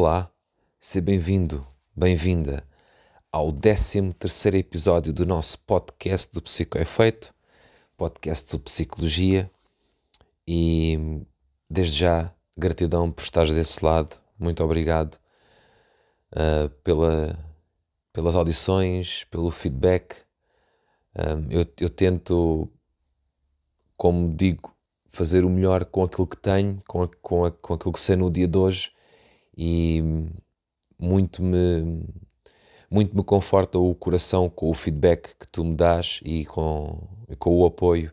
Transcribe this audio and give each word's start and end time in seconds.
Olá, 0.00 0.30
seja 0.78 1.04
bem-vindo, 1.04 1.66
bem-vinda 1.92 2.62
ao 3.32 3.50
13 3.52 4.14
episódio 4.54 5.12
do 5.12 5.26
nosso 5.26 5.58
podcast 5.64 6.32
do 6.32 6.40
Psicoefeito, 6.40 7.34
podcast 7.96 8.48
de 8.56 8.62
Psicologia 8.62 9.50
e 10.46 11.20
desde 11.68 11.98
já 11.98 12.32
gratidão 12.56 13.10
por 13.10 13.22
estares 13.22 13.52
desse 13.52 13.84
lado, 13.84 14.16
muito 14.38 14.62
obrigado 14.62 15.18
uh, 16.32 16.70
pela, 16.84 17.36
pelas 18.12 18.36
audições, 18.36 19.24
pelo 19.24 19.50
feedback. 19.50 20.14
Um, 21.16 21.50
eu, 21.50 21.66
eu 21.80 21.90
tento, 21.90 22.70
como 23.96 24.32
digo, 24.32 24.72
fazer 25.08 25.44
o 25.44 25.50
melhor 25.50 25.84
com 25.86 26.04
aquilo 26.04 26.28
que 26.28 26.36
tenho, 26.36 26.80
com, 26.86 27.02
a, 27.02 27.08
com, 27.20 27.44
a, 27.44 27.50
com 27.50 27.74
aquilo 27.74 27.92
que 27.92 27.98
sei 27.98 28.14
no 28.14 28.30
dia 28.30 28.46
de 28.46 28.56
hoje 28.56 28.96
e 29.58 30.00
muito 30.96 31.42
me, 31.42 32.04
muito 32.88 33.16
me 33.16 33.24
conforta 33.24 33.76
o 33.76 33.92
coração 33.92 34.48
com 34.48 34.70
o 34.70 34.74
feedback 34.74 35.36
que 35.36 35.48
tu 35.48 35.64
me 35.64 35.74
dás 35.74 36.20
e 36.24 36.46
com, 36.46 37.08
com 37.40 37.58
o 37.58 37.66
apoio 37.66 38.12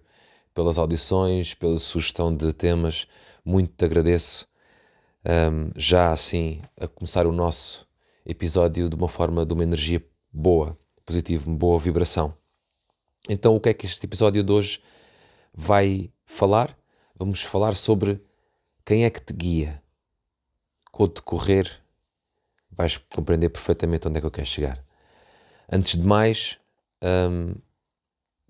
pelas 0.56 0.80
audições, 0.80 1.54
pela 1.54 1.78
sugestão 1.78 2.36
de 2.36 2.52
temas. 2.52 3.08
Muito 3.46 3.72
te 3.78 3.86
agradeço. 3.86 4.48
Um, 5.24 5.70
já 5.76 6.12
assim, 6.12 6.62
a 6.80 6.88
começar 6.88 7.28
o 7.28 7.32
nosso 7.32 7.88
episódio 8.26 8.90
de 8.90 8.96
uma 8.96 9.08
forma, 9.08 9.46
de 9.46 9.54
uma 9.54 9.64
energia 9.64 10.04
boa, 10.34 10.76
positiva, 11.06 11.50
boa 11.52 11.80
vibração. 11.80 12.34
Então, 13.30 13.56
o 13.56 13.60
que 13.60 13.70
é 13.70 13.74
que 13.74 13.86
este 13.86 14.06
episódio 14.06 14.44
de 14.44 14.52
hoje 14.52 14.82
vai 15.54 16.12
falar? 16.26 16.78
Vamos 17.16 17.42
falar 17.42 17.76
sobre 17.76 18.22
quem 18.84 19.04
é 19.04 19.10
que 19.10 19.22
te 19.22 19.34
guia. 19.34 19.85
Com 20.96 21.04
o 21.04 21.08
decorrer, 21.10 21.70
vais 22.72 22.96
compreender 22.96 23.50
perfeitamente 23.50 24.08
onde 24.08 24.18
é 24.18 24.22
que 24.22 24.28
eu 24.28 24.32
quero 24.32 24.48
chegar. 24.48 24.80
Antes 25.70 26.00
de 26.00 26.08
mais, 26.08 26.58
um, 27.04 27.54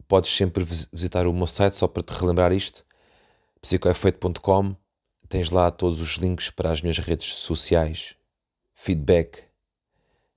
podes 0.07 0.29
sempre 0.29 0.63
visitar 0.63 1.25
o 1.25 1.33
meu 1.33 1.47
site 1.47 1.75
só 1.75 1.87
para 1.87 2.03
te 2.03 2.13
relembrar 2.13 2.52
isto, 2.52 2.85
psicoefeito.com. 3.59 4.75
Tens 5.27 5.49
lá 5.49 5.71
todos 5.71 5.99
os 5.99 6.17
links 6.17 6.52
para 6.52 6.71
as 6.71 6.83
minhas 6.83 6.99
redes 6.99 7.33
sociais, 7.33 8.15
feedback 8.75 9.45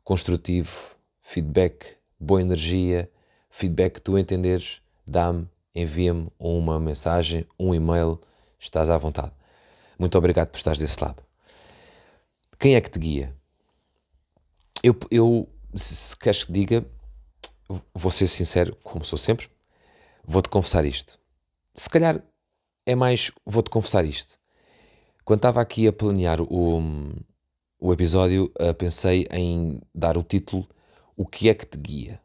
construtivo, 0.03 0.97
feedback, 1.21 1.99
boa 2.19 2.41
energia, 2.41 3.13
feedback 3.51 3.97
que 3.97 4.01
tu 4.01 4.17
entenderes, 4.17 4.81
dá-me, 5.07 5.47
envia-me 5.75 6.33
uma 6.39 6.81
mensagem, 6.81 7.47
um 7.59 7.75
e-mail, 7.75 8.19
estás 8.59 8.89
à 8.89 8.97
vontade. 8.97 9.33
Muito 9.99 10.17
obrigado 10.17 10.49
por 10.49 10.57
estares 10.57 10.81
desse 10.81 11.05
lado. 11.05 11.28
Quem 12.59 12.75
é 12.75 12.81
que 12.81 12.91
te 12.91 12.99
guia? 12.99 13.37
Eu, 14.83 14.97
eu 15.11 15.49
se 15.75 16.17
queres 16.17 16.43
que 16.45 16.53
diga, 16.53 16.85
vou 17.95 18.11
ser 18.11 18.27
sincero, 18.27 18.77
como 18.83 19.05
sou 19.05 19.19
sempre, 19.19 19.49
vou-te 20.25 20.49
confessar 20.49 20.85
isto. 20.85 21.19
Se 21.75 21.89
calhar 21.89 22.21
é 22.85 22.95
mais, 22.95 23.31
vou-te 23.47 23.71
confessar 23.71 24.05
isto. 24.05 24.39
Quando 25.25 25.39
estava 25.39 25.61
aqui 25.61 25.87
a 25.87 25.93
planear 25.93 26.41
o, 26.41 26.83
o 27.79 27.93
episódio, 27.93 28.53
uh, 28.61 28.75
pensei 28.75 29.27
em 29.31 29.81
dar 29.95 30.17
o 30.17 30.23
título 30.23 30.67
O 31.17 31.27
que 31.27 31.49
é 31.49 31.55
que 31.55 31.67
te 31.67 31.79
guia? 31.79 32.21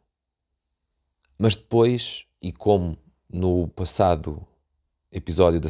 Mas 1.38 1.54
depois, 1.54 2.26
e 2.42 2.50
como 2.50 2.98
no 3.28 3.68
passado 3.68 4.44
episódio, 5.12 5.60
da, 5.60 5.68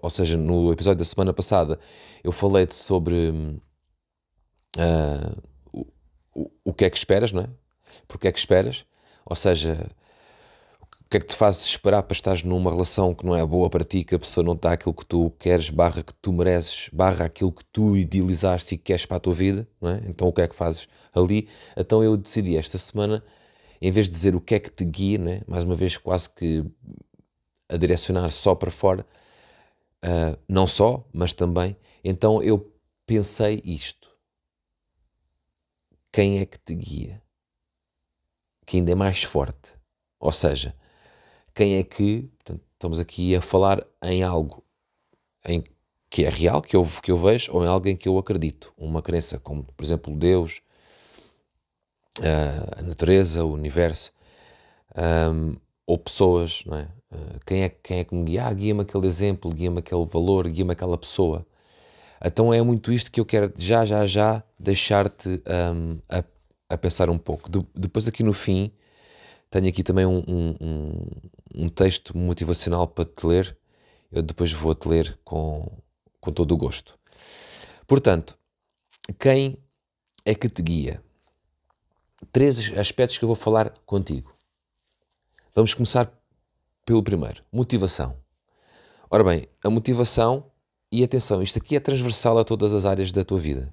ou 0.00 0.10
seja, 0.10 0.36
no 0.36 0.72
episódio 0.72 0.98
da 0.98 1.04
semana 1.04 1.32
passada, 1.32 1.80
eu 2.22 2.30
falei 2.30 2.68
sobre 2.70 3.60
uh, 4.76 5.42
o, 5.72 5.86
o, 6.34 6.50
o 6.64 6.72
que 6.74 6.84
é 6.84 6.90
que 6.90 6.96
esperas, 6.96 7.32
não 7.32 7.42
é? 7.42 7.48
Porque 8.08 8.28
é 8.28 8.32
que 8.32 8.38
esperas? 8.38 8.84
Ou 9.24 9.36
seja, 9.36 9.88
que 11.12 11.18
é 11.18 11.20
que 11.20 11.26
te 11.26 11.36
faz 11.36 11.62
esperar 11.66 12.02
para 12.04 12.14
estar 12.14 12.42
numa 12.42 12.70
relação 12.70 13.14
que 13.14 13.26
não 13.26 13.36
é 13.36 13.44
boa 13.44 13.68
para 13.68 13.84
ti, 13.84 14.02
que 14.02 14.14
a 14.14 14.18
pessoa 14.18 14.42
não 14.42 14.54
está 14.54 14.72
aquilo 14.72 14.94
que 14.94 15.04
tu 15.04 15.30
queres, 15.38 15.68
barra 15.68 16.02
que 16.02 16.14
tu 16.14 16.32
mereces, 16.32 16.88
barra 16.90 17.26
aquilo 17.26 17.52
que 17.52 17.62
tu 17.66 17.94
idealizaste 17.94 18.74
e 18.74 18.78
queres 18.78 19.04
para 19.04 19.18
a 19.18 19.20
tua 19.20 19.34
vida, 19.34 19.68
não 19.78 19.90
é? 19.90 20.02
Então 20.08 20.26
o 20.26 20.32
que 20.32 20.40
é 20.40 20.48
que 20.48 20.54
fazes 20.54 20.88
ali? 21.14 21.50
Então 21.76 22.02
eu 22.02 22.16
decidi 22.16 22.56
esta 22.56 22.78
semana, 22.78 23.22
em 23.78 23.90
vez 23.90 24.06
de 24.06 24.12
dizer 24.12 24.34
o 24.34 24.40
que 24.40 24.54
é 24.54 24.58
que 24.58 24.70
te 24.70 24.86
guia, 24.86 25.18
né? 25.18 25.42
mais 25.46 25.64
uma 25.64 25.74
vez 25.74 25.98
quase 25.98 26.30
que 26.30 26.64
a 27.68 27.76
direcionar 27.76 28.30
só 28.30 28.54
para 28.54 28.70
fora, 28.70 29.04
uh, 30.02 30.38
não 30.48 30.66
só, 30.66 31.06
mas 31.12 31.34
também, 31.34 31.76
então 32.02 32.42
eu 32.42 32.72
pensei 33.04 33.60
isto. 33.66 34.08
Quem 36.12 36.38
é 36.40 36.46
que 36.46 36.58
te 36.58 36.74
guia? 36.74 37.22
Que 38.66 38.76
ainda 38.76 38.92
é 38.92 38.94
mais 38.94 39.22
forte. 39.22 39.72
Ou 40.20 40.30
seja, 40.30 40.76
quem 41.54 41.76
é 41.76 41.82
que, 41.82 42.22
portanto, 42.22 42.62
estamos 42.74 43.00
aqui 43.00 43.34
a 43.34 43.40
falar 43.40 43.84
em 44.02 44.22
algo 44.22 44.62
em 45.44 45.64
que 46.10 46.24
é 46.24 46.28
real, 46.28 46.60
que 46.60 46.76
eu, 46.76 46.86
que 47.02 47.10
eu 47.10 47.16
vejo, 47.16 47.52
ou 47.52 47.64
em 47.64 47.66
alguém 47.66 47.96
que 47.96 48.08
eu 48.08 48.18
acredito. 48.18 48.72
Uma 48.76 49.00
crença 49.00 49.38
como, 49.40 49.64
por 49.64 49.82
exemplo, 49.82 50.14
Deus, 50.14 50.60
a 52.78 52.82
natureza, 52.82 53.44
o 53.44 53.52
universo, 53.52 54.12
um, 55.32 55.56
ou 55.86 55.98
pessoas, 55.98 56.64
não 56.66 56.76
é? 56.76 56.88
Uh, 57.10 57.40
quem, 57.46 57.62
é 57.62 57.68
quem 57.68 57.98
é 57.98 58.04
que 58.04 58.14
me 58.14 58.24
guia? 58.24 58.46
Ah, 58.46 58.52
guia-me 58.52 58.82
aquele 58.82 59.06
exemplo, 59.06 59.50
guia-me 59.52 59.78
aquele 59.80 60.04
valor, 60.04 60.48
guia-me 60.48 60.72
aquela 60.72 60.96
pessoa. 60.96 61.46
Então 62.24 62.54
é 62.54 62.62
muito 62.62 62.92
isto 62.92 63.10
que 63.10 63.18
eu 63.18 63.26
quero 63.26 63.52
já, 63.56 63.84
já, 63.84 64.06
já 64.06 64.42
deixar-te 64.58 65.28
um, 65.74 65.98
a, 66.08 66.22
a, 66.68 66.78
pensar 66.78 67.10
um 67.10 67.18
pouco. 67.18 67.50
De, 67.50 67.66
depois 67.74 68.06
aqui 68.06 68.22
no 68.22 68.32
fim 68.32 68.70
tenho 69.50 69.68
aqui 69.68 69.82
também 69.82 70.06
um, 70.06 70.22
um, 70.28 70.96
um 71.54 71.68
texto 71.68 72.16
motivacional 72.16 72.86
para 72.86 73.04
te 73.04 73.26
ler. 73.26 73.56
Eu 74.10 74.22
depois 74.22 74.52
vou-te 74.52 74.88
ler 74.88 75.18
com, 75.24 75.66
com 76.20 76.32
todo 76.32 76.52
o 76.52 76.56
gosto. 76.56 76.98
Portanto, 77.86 78.38
quem 79.18 79.58
é 80.24 80.34
que 80.34 80.48
te 80.48 80.62
guia? 80.62 81.02
Três 82.30 82.72
aspectos 82.78 83.18
que 83.18 83.24
eu 83.24 83.28
vou 83.28 83.36
falar 83.36 83.74
contigo. 83.84 84.32
Vamos 85.54 85.74
começar 85.74 86.10
pelo 86.86 87.02
primeiro: 87.02 87.42
motivação. 87.52 88.16
Ora 89.10 89.24
bem, 89.24 89.48
a 89.62 89.68
motivação, 89.68 90.51
e 90.92 91.02
atenção, 91.02 91.42
isto 91.42 91.58
aqui 91.58 91.74
é 91.74 91.80
transversal 91.80 92.38
a 92.38 92.44
todas 92.44 92.74
as 92.74 92.84
áreas 92.84 93.10
da 93.10 93.24
tua 93.24 93.40
vida. 93.40 93.72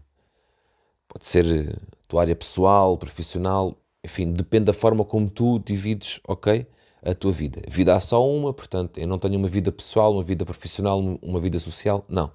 Pode 1.08 1.26
ser 1.26 1.78
a 2.04 2.08
tua 2.08 2.22
área 2.22 2.36
pessoal, 2.36 2.98
profissional, 2.98 3.76
enfim, 4.04 4.32
depende 4.32 4.66
da 4.66 4.74
forma 4.74 5.04
como 5.04 5.30
tu 5.30 5.60
divides, 5.60 6.20
ok? 6.28 6.66
a 7.04 7.14
tua 7.14 7.32
vida. 7.32 7.62
Vida 7.68 7.96
há 7.96 8.00
só 8.00 8.26
uma, 8.28 8.54
portanto, 8.54 8.98
eu 9.00 9.08
não 9.08 9.18
tenho 9.18 9.38
uma 9.38 9.48
vida 9.48 9.72
pessoal, 9.72 10.14
uma 10.14 10.24
vida 10.24 10.46
profissional, 10.46 11.00
uma 11.22 11.40
vida 11.40 11.60
social, 11.60 12.04
não. 12.08 12.32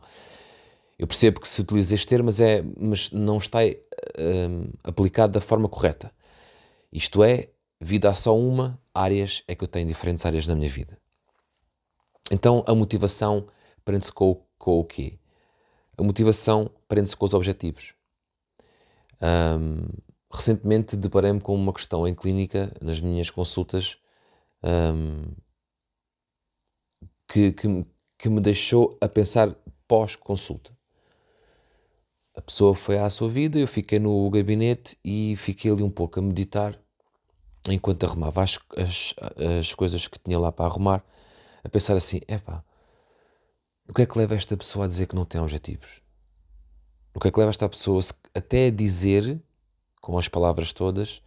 Eu 0.99 1.07
percebo 1.07 1.41
que 1.41 1.49
se 1.49 1.61
utiliza 1.61 1.95
este 1.95 2.07
termo, 2.07 2.27
mas, 2.27 2.41
é, 2.41 2.65
mas 2.79 3.11
não 3.11 3.37
está 3.37 3.59
um, 3.65 4.69
aplicado 4.83 5.33
da 5.33 5.41
forma 5.41 5.69
correta. 5.69 6.13
Isto 6.93 7.23
é, 7.23 7.49
vida 7.81 8.09
há 8.09 8.15
só 8.15 8.37
uma, 8.37 8.79
áreas 8.95 9.43
é 9.49 9.55
que 9.55 9.65
eu 9.65 9.69
tenho 9.69 9.87
diferentes 9.87 10.25
áreas 10.25 10.47
na 10.47 10.55
minha 10.55 10.71
vida. 10.71 10.97
Então 12.31 12.65
a 12.67 12.75
motivação 12.75 13.47
prende-se 13.85 14.13
com, 14.13 14.43
com 14.59 14.79
o 14.79 14.85
quê? 14.85 15.19
A 15.97 16.03
motivação 16.03 16.71
prende-se 16.89 17.17
com 17.17 17.25
os 17.25 17.35
objetivos. 17.35 17.95
Um, 19.23 19.87
recentemente 20.31 20.97
deparei-me 20.97 21.41
com 21.41 21.55
uma 21.55 21.73
questão 21.73 22.07
em 22.07 22.15
clínica, 22.15 22.73
nas 22.81 23.01
minhas 23.01 23.31
consultas, 23.31 23.97
um, 24.63 25.33
que, 27.29 27.53
que, 27.53 27.87
que 28.19 28.29
me 28.29 28.41
deixou 28.41 28.99
a 29.01 29.09
pensar 29.09 29.55
pós-consulta. 29.87 30.73
A 32.37 32.43
pessoa 32.43 32.75
foi 32.75 32.99
à 32.99 33.09
sua 33.11 33.29
vida, 33.29 33.59
eu 33.59 33.69
fiquei 33.69 34.01
no 34.01 34.29
gabinete 34.29 34.99
e 35.05 35.37
fiquei 35.37 35.71
ali 35.71 35.85
um 35.85 35.91
pouco 35.91 36.19
a 36.19 36.23
meditar 36.23 36.79
enquanto 37.69 38.05
arrumava 38.05 38.43
as, 38.43 38.59
as, 38.77 39.15
as 39.59 39.75
coisas 39.75 40.07
que 40.09 40.19
tinha 40.19 40.39
lá 40.39 40.51
para 40.51 40.67
arrumar, 40.67 41.05
a 41.63 41.69
pensar 41.69 41.95
assim: 41.95 42.21
epá, 42.27 42.65
o 43.89 43.93
que 43.93 44.03
é 44.03 44.07
que 44.07 44.19
leva 44.19 44.35
esta 44.35 44.57
pessoa 44.57 44.85
a 44.85 44.89
dizer 44.89 45.07
que 45.07 45.15
não 45.15 45.25
tem 45.25 45.41
objetivos? 45.41 46.01
O 47.15 47.21
que 47.21 47.29
é 47.29 47.31
que 47.31 47.39
leva 47.39 47.51
esta 47.51 47.69
pessoa 47.69 48.01
até 48.35 48.67
a 48.67 48.71
dizer, 48.71 49.41
com 50.01 50.19
as 50.19 50.29
palavras 50.29 50.73
todas, 50.73 51.23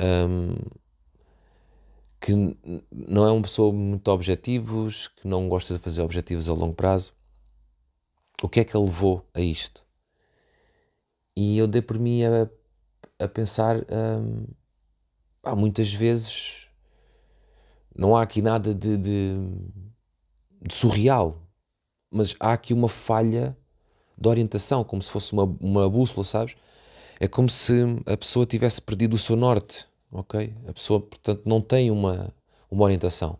um, 0.00 0.54
que 2.20 2.32
não 2.90 3.26
é 3.26 3.32
uma 3.32 3.42
pessoa 3.42 3.72
muito 3.72 4.08
objetivos, 4.08 5.08
que 5.08 5.26
não 5.26 5.48
gosta 5.48 5.74
de 5.74 5.80
fazer 5.80 6.02
objetivos 6.02 6.48
a 6.48 6.54
longo 6.54 6.74
prazo. 6.74 7.12
O 8.40 8.48
que 8.48 8.60
é 8.60 8.64
que 8.64 8.76
a 8.76 8.80
levou 8.80 9.28
a 9.34 9.40
isto? 9.40 9.84
E 11.36 11.58
eu 11.58 11.66
dei 11.66 11.82
por 11.82 11.98
mim 11.98 12.22
a, 12.24 12.48
a 13.18 13.28
pensar, 13.28 13.76
há 15.42 15.56
muitas 15.56 15.92
vezes 15.92 16.68
não 17.94 18.16
há 18.16 18.22
aqui 18.22 18.40
nada 18.40 18.74
de, 18.74 18.96
de, 18.96 19.34
de, 20.60 20.74
surreal, 20.74 21.41
mas 22.12 22.36
há 22.38 22.52
aqui 22.52 22.74
uma 22.74 22.88
falha 22.88 23.56
de 24.16 24.28
orientação, 24.28 24.84
como 24.84 25.02
se 25.02 25.10
fosse 25.10 25.32
uma, 25.32 25.44
uma 25.60 25.88
bússola, 25.88 26.24
sabes? 26.24 26.54
É 27.18 27.26
como 27.26 27.48
se 27.48 27.72
a 28.06 28.16
pessoa 28.16 28.44
tivesse 28.44 28.80
perdido 28.80 29.14
o 29.14 29.18
seu 29.18 29.36
norte, 29.36 29.86
ok? 30.10 30.54
A 30.68 30.72
pessoa, 30.72 31.00
portanto, 31.00 31.42
não 31.44 31.60
tem 31.60 31.90
uma, 31.90 32.32
uma 32.70 32.84
orientação 32.84 33.38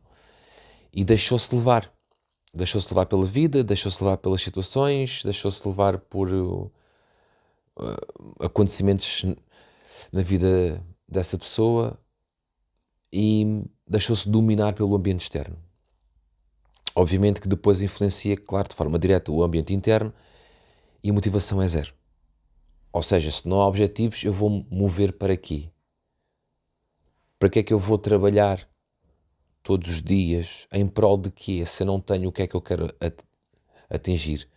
e 0.93 1.05
deixou-se 1.05 1.55
levar. 1.55 1.93
Deixou-se 2.55 2.89
levar 2.89 3.07
pela 3.07 3.25
vida, 3.25 3.65
deixou-se 3.65 4.03
levar 4.03 4.19
pelas 4.19 4.43
situações, 4.43 5.23
deixou-se 5.25 5.67
levar 5.67 5.99
por 5.99 6.31
uh, 6.31 6.71
acontecimentos 8.39 9.25
na 10.13 10.21
vida 10.21 10.85
dessa 11.09 11.39
pessoa 11.39 11.99
e 13.13 13.65
deixou-se 13.89 14.29
dominar 14.29 14.75
pelo 14.75 14.95
ambiente 14.95 15.21
externo. 15.21 15.57
Obviamente 16.95 17.41
que 17.41 17.49
depois 17.49 17.83
influencia, 17.83 18.37
claro, 18.37 18.69
de 18.69 18.75
forma 18.75 18.99
direta 18.99 19.33
o 19.33 19.43
ambiente 19.43 19.73
interno 19.73 20.13
e 21.03 21.11
a 21.11 21.13
motivação 21.13 21.61
é 21.63 21.69
zero. 21.69 21.95
Ou 22.93 23.03
seja, 23.03 23.31
se 23.31 23.49
não 23.49 23.61
há 23.61 23.67
objetivos, 23.67 24.23
eu 24.23 24.33
vou 24.33 24.67
mover 24.71 25.13
para 25.13 25.33
aqui. 25.33 25.71
Para 27.39 27.49
que 27.49 27.59
é 27.59 27.63
que 27.63 27.73
eu 27.73 27.79
vou 27.79 27.97
trabalhar 27.97 28.69
todos 29.63 29.89
os 29.89 30.03
dias 30.03 30.67
em 30.73 30.87
prol 30.87 31.17
de 31.17 31.31
quê? 31.31 31.65
Se 31.65 31.83
eu 31.83 31.87
não 31.87 32.01
tenho 32.01 32.29
o 32.29 32.33
que 32.33 32.43
é 32.43 32.47
que 32.47 32.55
eu 32.55 32.61
quero 32.61 32.95
atingir. 33.89 34.49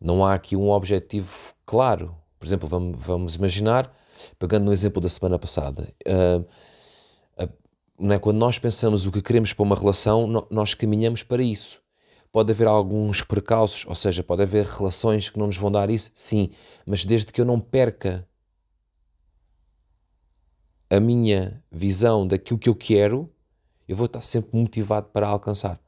Não 0.00 0.24
há 0.24 0.34
aqui 0.34 0.56
um 0.56 0.70
objetivo 0.70 1.54
claro. 1.64 2.16
Por 2.38 2.46
exemplo, 2.46 2.68
vamos, 2.68 2.96
vamos 2.98 3.34
imaginar, 3.36 3.94
pegando 4.38 4.64
no 4.64 4.72
exemplo 4.72 5.00
da 5.00 5.08
semana 5.08 5.38
passada, 5.38 5.94
uh, 6.08 6.44
não 7.98 8.14
é? 8.14 8.18
quando 8.18 8.38
nós 8.38 8.58
pensamos 8.58 9.06
o 9.06 9.12
que 9.12 9.22
queremos 9.22 9.52
para 9.52 9.62
uma 9.62 9.76
relação, 9.76 10.26
nós 10.50 10.74
caminhamos 10.74 11.22
para 11.22 11.42
isso. 11.42 11.80
Pode 12.30 12.50
haver 12.50 12.66
alguns 12.66 13.22
precalços, 13.22 13.84
ou 13.86 13.94
seja, 13.94 14.22
pode 14.22 14.42
haver 14.42 14.64
relações 14.64 15.28
que 15.28 15.38
não 15.38 15.46
nos 15.46 15.56
vão 15.56 15.70
dar 15.70 15.90
isso, 15.90 16.10
sim, 16.14 16.50
mas 16.86 17.04
desde 17.04 17.32
que 17.32 17.40
eu 17.40 17.44
não 17.44 17.60
perca 17.60 18.26
a 20.88 20.98
minha 20.98 21.62
visão 21.70 22.26
daquilo 22.26 22.58
que 22.58 22.68
eu 22.68 22.74
quero, 22.74 23.30
eu 23.88 23.96
vou 23.96 24.06
estar 24.06 24.20
sempre 24.20 24.58
motivado 24.58 25.08
para 25.08 25.26
alcançar. 25.26 25.80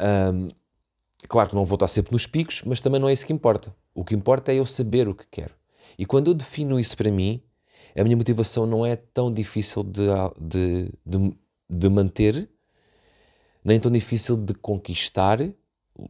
Um, 0.00 0.48
claro 1.28 1.50
que 1.50 1.54
não 1.54 1.64
vou 1.64 1.76
estar 1.76 1.88
sempre 1.88 2.12
nos 2.12 2.26
picos, 2.26 2.62
mas 2.64 2.80
também 2.80 3.00
não 3.00 3.08
é 3.08 3.12
isso 3.12 3.26
que 3.26 3.32
importa. 3.32 3.74
O 3.94 4.04
que 4.04 4.14
importa 4.14 4.52
é 4.52 4.56
eu 4.56 4.66
saber 4.66 5.08
o 5.08 5.14
que 5.14 5.26
quero. 5.30 5.54
E 5.98 6.06
quando 6.06 6.28
eu 6.28 6.34
defino 6.34 6.78
isso 6.78 6.96
para 6.96 7.10
mim, 7.10 7.42
a 7.98 8.04
minha 8.04 8.16
motivação 8.16 8.66
não 8.66 8.84
é 8.84 8.96
tão 8.96 9.32
difícil 9.32 9.82
de, 9.82 10.06
de, 10.40 10.92
de, 11.04 11.36
de 11.68 11.88
manter 11.88 12.48
nem 13.64 13.78
tão 13.78 13.90
difícil 13.90 14.36
de 14.36 14.54
conquistar 14.54 15.38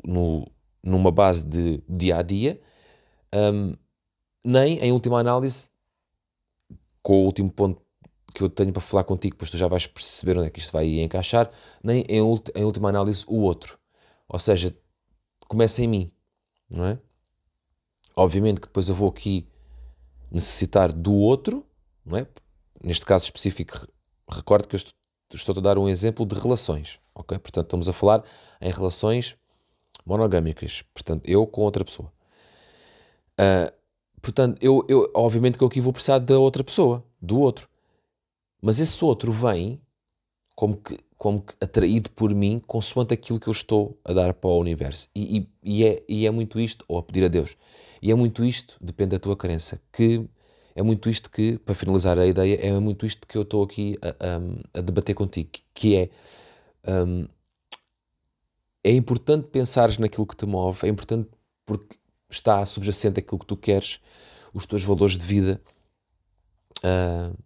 no, 0.04 0.46
numa 0.82 1.10
base 1.10 1.46
de 1.46 1.82
dia 1.88 2.18
a 2.18 2.22
dia, 2.22 2.60
um, 3.34 3.74
nem, 4.44 4.78
em 4.78 4.92
última 4.92 5.18
análise, 5.18 5.70
com 7.02 7.22
o 7.22 7.24
último 7.24 7.50
ponto 7.50 7.82
que 8.34 8.42
eu 8.42 8.48
tenho 8.48 8.72
para 8.72 8.80
falar 8.80 9.04
contigo, 9.04 9.36
pois 9.36 9.50
tu 9.50 9.56
já 9.56 9.66
vais 9.66 9.86
perceber 9.86 10.38
onde 10.38 10.46
é 10.46 10.50
que 10.50 10.60
isto 10.60 10.72
vai 10.72 11.00
encaixar, 11.00 11.50
nem 11.82 12.04
em, 12.08 12.20
em 12.54 12.64
última 12.64 12.88
análise 12.90 13.24
o 13.26 13.40
outro. 13.40 13.78
Ou 14.28 14.38
seja, 14.38 14.76
começa 15.48 15.82
em 15.82 15.88
mim, 15.88 16.12
não 16.70 16.84
é? 16.84 16.98
Obviamente 18.14 18.60
que 18.60 18.66
depois 18.66 18.88
eu 18.88 18.94
vou 18.94 19.08
aqui 19.08 19.48
necessitar 20.30 20.92
do 20.92 21.14
outro, 21.14 21.66
não 22.08 22.18
é? 22.18 22.26
Neste 22.82 23.04
caso 23.04 23.24
específico, 23.24 23.86
recordo 24.30 24.66
que 24.66 24.76
eu 24.76 24.80
estou, 25.34 25.56
a 25.56 25.60
dar 25.60 25.78
um 25.78 25.88
exemplo 25.88 26.24
de 26.24 26.34
relações 26.34 27.00
ok? 27.18 27.38
Portanto, 27.38 27.66
estamos 27.66 27.88
a 27.88 27.92
falar 27.92 28.24
em 28.60 28.70
relações 28.70 29.36
monogâmicas, 30.06 30.82
portanto, 30.94 31.28
eu 31.28 31.46
com 31.46 31.62
outra 31.62 31.84
pessoa. 31.84 32.10
Uh, 33.38 33.72
portanto, 34.22 34.58
eu, 34.62 34.84
eu, 34.88 35.10
obviamente 35.14 35.58
que 35.58 35.64
eu 35.64 35.68
aqui 35.68 35.80
vou 35.80 35.92
precisar 35.92 36.18
da 36.18 36.38
outra 36.38 36.64
pessoa, 36.64 37.04
do 37.20 37.38
outro. 37.40 37.68
Mas 38.60 38.80
esse 38.80 39.04
outro 39.04 39.30
vem 39.30 39.80
como 40.54 40.76
que, 40.76 40.98
como 41.16 41.42
que 41.42 41.54
atraído 41.60 42.10
por 42.10 42.34
mim, 42.34 42.60
consoante 42.66 43.14
aquilo 43.14 43.38
que 43.38 43.48
eu 43.48 43.52
estou 43.52 43.98
a 44.04 44.12
dar 44.12 44.34
para 44.34 44.50
o 44.50 44.58
universo. 44.58 45.08
E, 45.14 45.38
e, 45.38 45.48
e, 45.62 45.84
é, 45.84 46.02
e 46.08 46.26
é 46.26 46.30
muito 46.30 46.58
isto, 46.58 46.84
ou 46.88 46.98
a 46.98 47.02
pedir 47.02 47.24
a 47.24 47.28
Deus, 47.28 47.56
e 48.02 48.10
é 48.10 48.14
muito 48.14 48.44
isto, 48.44 48.76
depende 48.80 49.10
da 49.10 49.18
tua 49.18 49.36
crença, 49.36 49.80
que 49.92 50.24
é 50.78 50.82
muito 50.82 51.10
isto 51.10 51.28
que, 51.28 51.58
para 51.58 51.74
finalizar 51.74 52.16
a 52.16 52.24
ideia, 52.24 52.54
é 52.54 52.78
muito 52.78 53.04
isto 53.04 53.26
que 53.26 53.36
eu 53.36 53.42
estou 53.42 53.64
aqui 53.64 53.98
a, 54.00 54.10
a, 54.10 54.78
a 54.78 54.80
debater 54.80 55.12
contigo, 55.12 55.50
que 55.74 55.96
é 55.96 56.08
um, 56.88 57.26
é 58.84 58.92
importante 58.92 59.48
pensares 59.48 59.98
naquilo 59.98 60.24
que 60.24 60.36
te 60.36 60.46
move, 60.46 60.86
é 60.86 60.88
importante 60.88 61.28
porque 61.66 61.96
está 62.30 62.64
subjacente 62.64 63.18
aquilo 63.18 63.40
que 63.40 63.46
tu 63.46 63.56
queres, 63.56 63.98
os 64.54 64.66
teus 64.66 64.84
valores 64.84 65.18
de 65.18 65.26
vida. 65.26 65.60
Uh, 66.78 67.36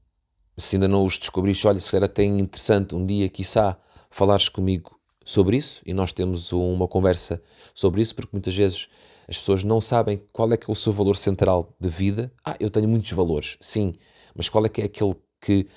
se 0.59 0.77
ainda 0.77 0.87
não 0.87 1.03
os 1.03 1.19
descobriste, 1.19 1.67
olha, 1.67 1.81
se 1.81 1.97
era 1.97 2.05
até 2.05 2.25
interessante 2.25 2.95
um 2.95 3.07
dia, 3.07 3.31
quiçá, 3.31 3.79
falares 4.11 4.51
comigo 4.51 5.01
sobre 5.25 5.57
isso 5.57 5.81
e 5.87 5.95
nós 5.95 6.13
temos 6.13 6.53
uma 6.53 6.87
conversa 6.87 7.43
sobre 7.75 8.03
isso, 8.03 8.15
porque 8.15 8.31
muitas 8.31 8.55
vezes 8.55 8.91
as 9.29 9.39
pessoas 9.39 9.63
não 9.63 9.81
sabem 9.81 10.23
qual 10.33 10.53
é 10.53 10.57
que 10.57 10.71
é 10.71 10.73
o 10.73 10.77
seu 10.77 10.93
valor 10.93 11.17
central 11.17 11.75
de 11.81 11.89
vida. 11.89 12.33
Ah, 12.45 12.57
eu 12.59 12.71
tenho 12.71 12.89
muitos 12.89 13.13
valores, 13.13 13.57
sim, 13.61 13.95
mas 14.35 14.49
qual 14.49 14.67
é 14.67 14.69
que 14.69 14.83
é 14.83 14.85
aquele 14.85 15.15
que, 15.41 15.69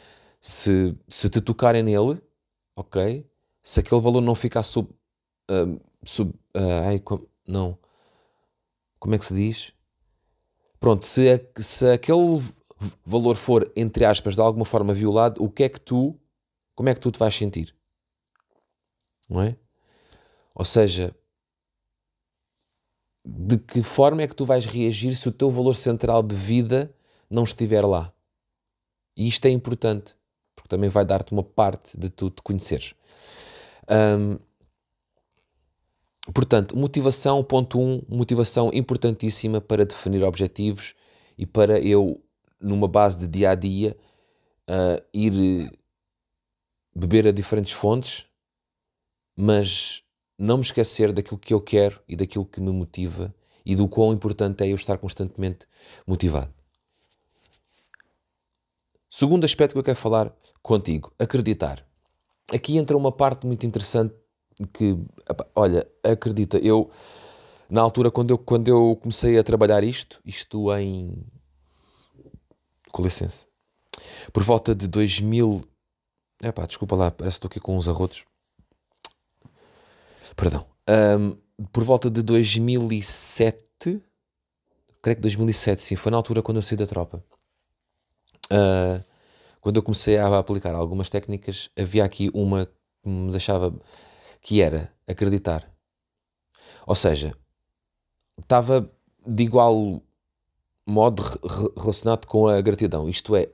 se, 0.41 0.95
se 1.07 1.29
te 1.29 1.41
tocarem 1.41 1.83
nele, 1.83 2.21
ok, 2.75 3.25
se 3.63 3.79
aquele 3.79 4.01
valor 4.01 4.21
não 4.21 4.35
ficar 4.35 4.63
sub. 4.63 4.89
Uh, 5.49 5.79
sub 6.03 6.31
uh, 6.55 6.87
ai, 6.87 6.99
com, 6.99 7.25
não. 7.47 7.77
Como 8.99 9.15
é 9.15 9.17
que 9.17 9.25
se 9.25 9.33
diz? 9.33 9.73
Pronto, 10.79 11.05
se, 11.05 11.49
se 11.57 11.89
aquele 11.91 12.43
valor 13.05 13.35
for, 13.35 13.71
entre 13.75 14.05
aspas, 14.05 14.35
de 14.35 14.41
alguma 14.41 14.65
forma 14.65 14.93
violado, 14.93 15.43
o 15.43 15.49
que 15.49 15.63
é 15.63 15.69
que 15.69 15.79
tu. 15.79 16.19
Como 16.75 16.89
é 16.89 16.93
que 16.93 16.99
tu 16.99 17.11
te 17.11 17.17
vais 17.17 17.33
sentir? 17.33 17.75
Não 19.29 19.41
é? 19.41 19.55
Ou 20.53 20.65
seja, 20.65 21.15
de 23.25 23.57
que 23.57 23.81
forma 23.81 24.21
é 24.21 24.27
que 24.27 24.35
tu 24.35 24.45
vais 24.45 24.65
reagir 24.65 25.15
se 25.15 25.27
o 25.27 25.31
teu 25.31 25.49
valor 25.49 25.75
central 25.75 26.21
de 26.21 26.35
vida 26.35 26.93
não 27.29 27.43
estiver 27.43 27.83
lá? 27.85 28.13
E 29.17 29.27
isto 29.27 29.45
é 29.45 29.49
importante, 29.49 30.15
porque 30.55 30.69
também 30.69 30.89
vai 30.89 31.03
dar-te 31.03 31.31
uma 31.31 31.43
parte 31.43 31.97
de 31.97 32.09
tu 32.09 32.29
te 32.29 32.41
conheceres. 32.43 32.93
Um, 33.89 34.37
portanto, 36.33 36.77
motivação, 36.77 37.43
ponto 37.43 37.79
1, 37.79 37.81
um, 37.81 38.01
motivação 38.09 38.69
importantíssima 38.73 39.59
para 39.59 39.85
definir 39.85 40.23
objetivos 40.23 40.93
e 41.37 41.45
para 41.45 41.79
eu, 41.79 42.21
numa 42.59 42.87
base 42.87 43.17
de 43.19 43.27
dia 43.27 43.51
a 43.51 43.55
dia, 43.55 43.97
uh, 44.69 45.03
ir 45.13 45.71
beber 46.93 47.27
a 47.27 47.31
diferentes 47.31 47.73
fontes, 47.73 48.25
mas 49.35 50.04
não 50.37 50.57
me 50.57 50.63
esquecer 50.63 51.11
daquilo 51.11 51.39
que 51.39 51.53
eu 51.53 51.61
quero 51.61 52.01
e 52.07 52.15
daquilo 52.15 52.45
que 52.45 52.59
me 52.59 52.71
motiva 52.71 53.33
e 53.65 53.75
do 53.75 53.87
quão 53.87 54.13
importante 54.13 54.63
é 54.63 54.67
eu 54.67 54.75
estar 54.75 54.97
constantemente 54.97 55.65
motivado. 56.05 56.53
Segundo 59.09 59.45
aspecto 59.45 59.73
que 59.73 59.79
eu 59.79 59.83
quero 59.83 59.97
falar 59.97 60.35
contigo, 60.61 61.13
acreditar 61.17 61.85
aqui 62.53 62.77
entra 62.77 62.97
uma 62.97 63.11
parte 63.11 63.47
muito 63.47 63.65
interessante 63.65 64.13
que, 64.73 64.97
olha, 65.55 65.87
acredita, 66.03 66.57
eu 66.57 66.89
na 67.69 67.81
altura 67.81 68.11
quando 68.11 68.31
eu, 68.31 68.37
quando 68.37 68.67
eu 68.67 68.95
comecei 69.01 69.37
a 69.37 69.43
trabalhar 69.43 69.83
isto, 69.83 70.21
isto 70.25 70.73
em 70.77 71.25
com 72.91 73.03
licença, 73.03 73.45
por 74.31 74.43
volta 74.43 74.73
de 74.73 74.87
2000, 74.87 75.63
epá, 76.41 76.65
desculpa 76.65 76.95
lá, 76.95 77.11
parece 77.11 77.35
que 77.35 77.45
estou 77.45 77.47
aqui 77.49 77.59
com 77.59 77.77
uns 77.77 77.89
arrotos, 77.89 78.23
perdão, 80.35 80.65
um, 80.89 81.37
por 81.71 81.83
volta 81.83 82.09
de 82.09 82.21
2007, 82.21 84.01
creio 85.01 85.15
que 85.15 85.21
2007, 85.21 85.81
sim, 85.81 85.95
foi 85.95 86.11
na 86.11 86.17
altura 86.17 86.41
quando 86.41 86.57
eu 86.57 86.61
saí 86.61 86.77
da 86.77 86.87
tropa. 86.87 87.23
Uh, 88.45 89.03
quando 89.61 89.77
eu 89.77 89.83
comecei 89.83 90.17
a 90.17 90.37
aplicar 90.37 90.75
algumas 90.75 91.09
técnicas, 91.09 91.69
havia 91.77 92.03
aqui 92.03 92.29
uma 92.33 92.65
que 92.65 93.09
me 93.09 93.31
deixava 93.31 93.73
que 94.41 94.61
era 94.61 94.93
acreditar. 95.07 95.67
Ou 96.85 96.95
seja, 96.95 97.35
estava 98.39 98.91
de 99.25 99.43
igual 99.43 100.03
modo 100.85 101.23
relacionado 101.75 102.27
com 102.27 102.47
a 102.47 102.61
gratidão, 102.61 103.09
isto 103.09 103.35
é, 103.35 103.47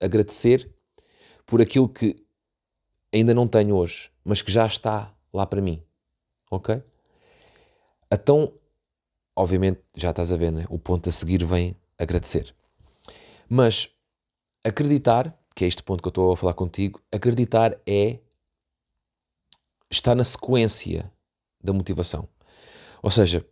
agradecer 0.00 0.70
por 1.44 1.60
aquilo 1.60 1.88
que 1.88 2.14
ainda 3.12 3.34
não 3.34 3.48
tenho 3.48 3.74
hoje, 3.74 4.10
mas 4.24 4.40
que 4.40 4.52
já 4.52 4.66
está 4.66 5.12
lá 5.32 5.44
para 5.44 5.60
mim. 5.60 5.82
Ok? 6.50 6.82
Então, 8.12 8.52
obviamente, 9.36 9.80
já 9.96 10.10
estás 10.10 10.32
a 10.32 10.36
ver, 10.36 10.50
né? 10.50 10.66
o 10.68 10.78
ponto 10.78 11.08
a 11.08 11.12
seguir 11.12 11.44
vem 11.44 11.76
agradecer. 11.98 12.54
Mas 13.48 13.94
acreditar 14.64 15.36
que 15.54 15.64
é 15.64 15.68
este 15.68 15.82
ponto 15.82 16.02
que 16.02 16.08
eu 16.08 16.10
estou 16.10 16.32
a 16.32 16.36
falar 16.36 16.54
contigo, 16.54 17.02
acreditar 17.12 17.78
é 17.86 18.18
estar 19.90 20.14
na 20.14 20.24
sequência 20.24 21.12
da 21.62 21.72
motivação. 21.72 22.28
Ou 23.02 23.10
seja, 23.10 23.46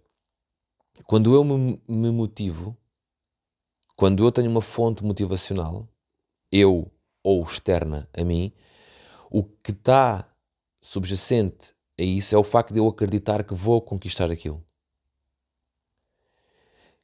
Quando 1.05 1.35
eu 1.35 1.45
me, 1.45 1.81
me 1.89 2.11
motivo, 2.11 2.77
quando 3.97 4.25
eu 4.25 4.33
tenho 4.33 4.51
uma 4.51 4.61
fonte 4.61 5.05
motivacional, 5.05 5.89
eu 6.51 6.91
ou 7.23 7.43
externa 7.43 8.09
a 8.13 8.25
mim, 8.25 8.53
o 9.31 9.45
que 9.45 9.71
está 9.71 10.29
subjacente 10.81 11.75
a 11.99 12.03
isso 12.03 12.35
é 12.35 12.39
o 12.39 12.45
facto 12.45 12.73
de 12.73 12.79
eu 12.79 12.89
acreditar 12.89 13.43
que 13.43 13.55
vou 13.55 13.81
conquistar 13.83 14.31
aquilo. 14.31 14.65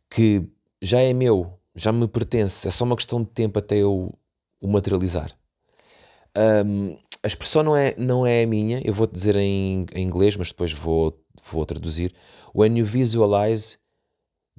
Que 0.08 0.46
já 0.80 1.00
é 1.00 1.12
meu, 1.12 1.58
já 1.74 1.90
me 1.90 2.06
pertence, 2.06 2.68
é 2.68 2.70
só 2.70 2.84
uma 2.84 2.96
questão 2.96 3.22
de 3.22 3.30
tempo 3.30 3.58
até 3.58 3.78
eu 3.78 4.16
o 4.60 4.68
materializar. 4.68 5.36
Um, 6.36 6.96
a 7.22 7.26
expressão 7.26 7.62
não 7.62 7.76
é, 7.76 7.94
não 7.96 8.26
é 8.26 8.46
minha, 8.46 8.80
eu 8.84 8.94
vou 8.94 9.06
dizer 9.06 9.36
em, 9.36 9.86
em 9.94 10.02
inglês, 10.02 10.36
mas 10.36 10.48
depois 10.48 10.72
vou, 10.72 11.18
vou 11.50 11.66
traduzir. 11.66 12.14
When 12.54 12.78
you 12.78 12.86
visualize, 12.86 13.78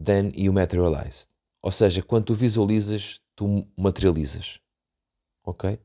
then 0.03 0.31
you 0.35 0.51
materialize. 0.51 1.27
Ou 1.61 1.71
seja, 1.71 2.01
quando 2.03 2.25
tu 2.25 2.33
visualizas, 2.33 3.19
tu 3.35 3.67
materializas. 3.77 4.59
Ok? 5.43 5.79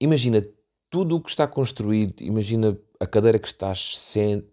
Imagina 0.00 0.42
tudo 0.90 1.16
o 1.16 1.20
que 1.20 1.30
está 1.30 1.46
construído, 1.46 2.22
imagina 2.22 2.78
a 3.00 3.06
cadeira 3.06 3.38
que 3.38 3.46
estás 3.46 3.96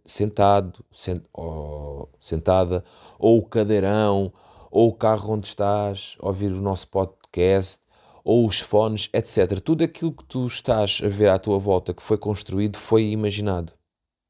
sentado, 0.06 0.86
sent, 0.92 1.24
ou 1.34 2.10
sentada, 2.20 2.84
ou 3.18 3.40
o 3.40 3.46
cadeirão, 3.46 4.32
ou 4.70 4.90
o 4.90 4.94
carro 4.94 5.34
onde 5.34 5.48
estás 5.48 6.18
ouvir 6.20 6.52
o 6.52 6.62
nosso 6.62 6.88
podcast, 6.90 7.84
ou 8.24 8.46
os 8.46 8.60
fones, 8.60 9.10
etc. 9.14 9.60
Tudo 9.60 9.84
aquilo 9.84 10.12
que 10.12 10.26
tu 10.26 10.46
estás 10.48 11.00
a 11.04 11.08
ver 11.08 11.30
à 11.30 11.40
tua 11.40 11.60
volta 11.60 11.94
que 11.94 12.04
foi 12.04 12.18
construído 12.18 12.78
foi 12.78 13.12
imaginado. 13.12 13.74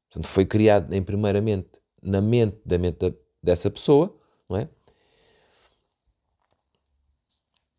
Portanto, 0.08 0.28
foi 0.28 0.44
criado 0.44 0.92
em 0.92 1.02
primeiramente 1.02 1.70
na 2.02 2.20
mente 2.20 2.58
da 2.64 2.78
mente 2.78 2.98
da, 2.98 3.16
dessa 3.42 3.70
pessoa, 3.70 4.14
não 4.48 4.58
é? 4.58 4.68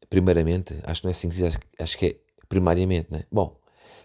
Primeiramente, 0.10 0.80
acho 0.84 1.02
que 1.02 1.06
não 1.06 1.10
é 1.10 1.12
assim 1.12 1.30
que 1.30 1.36
diz, 1.36 1.60
acho 1.80 1.98
que 1.98 2.06
é 2.06 2.16
primariamente, 2.48 3.12
não 3.12 3.20
é? 3.20 3.26
Bom, 3.32 3.58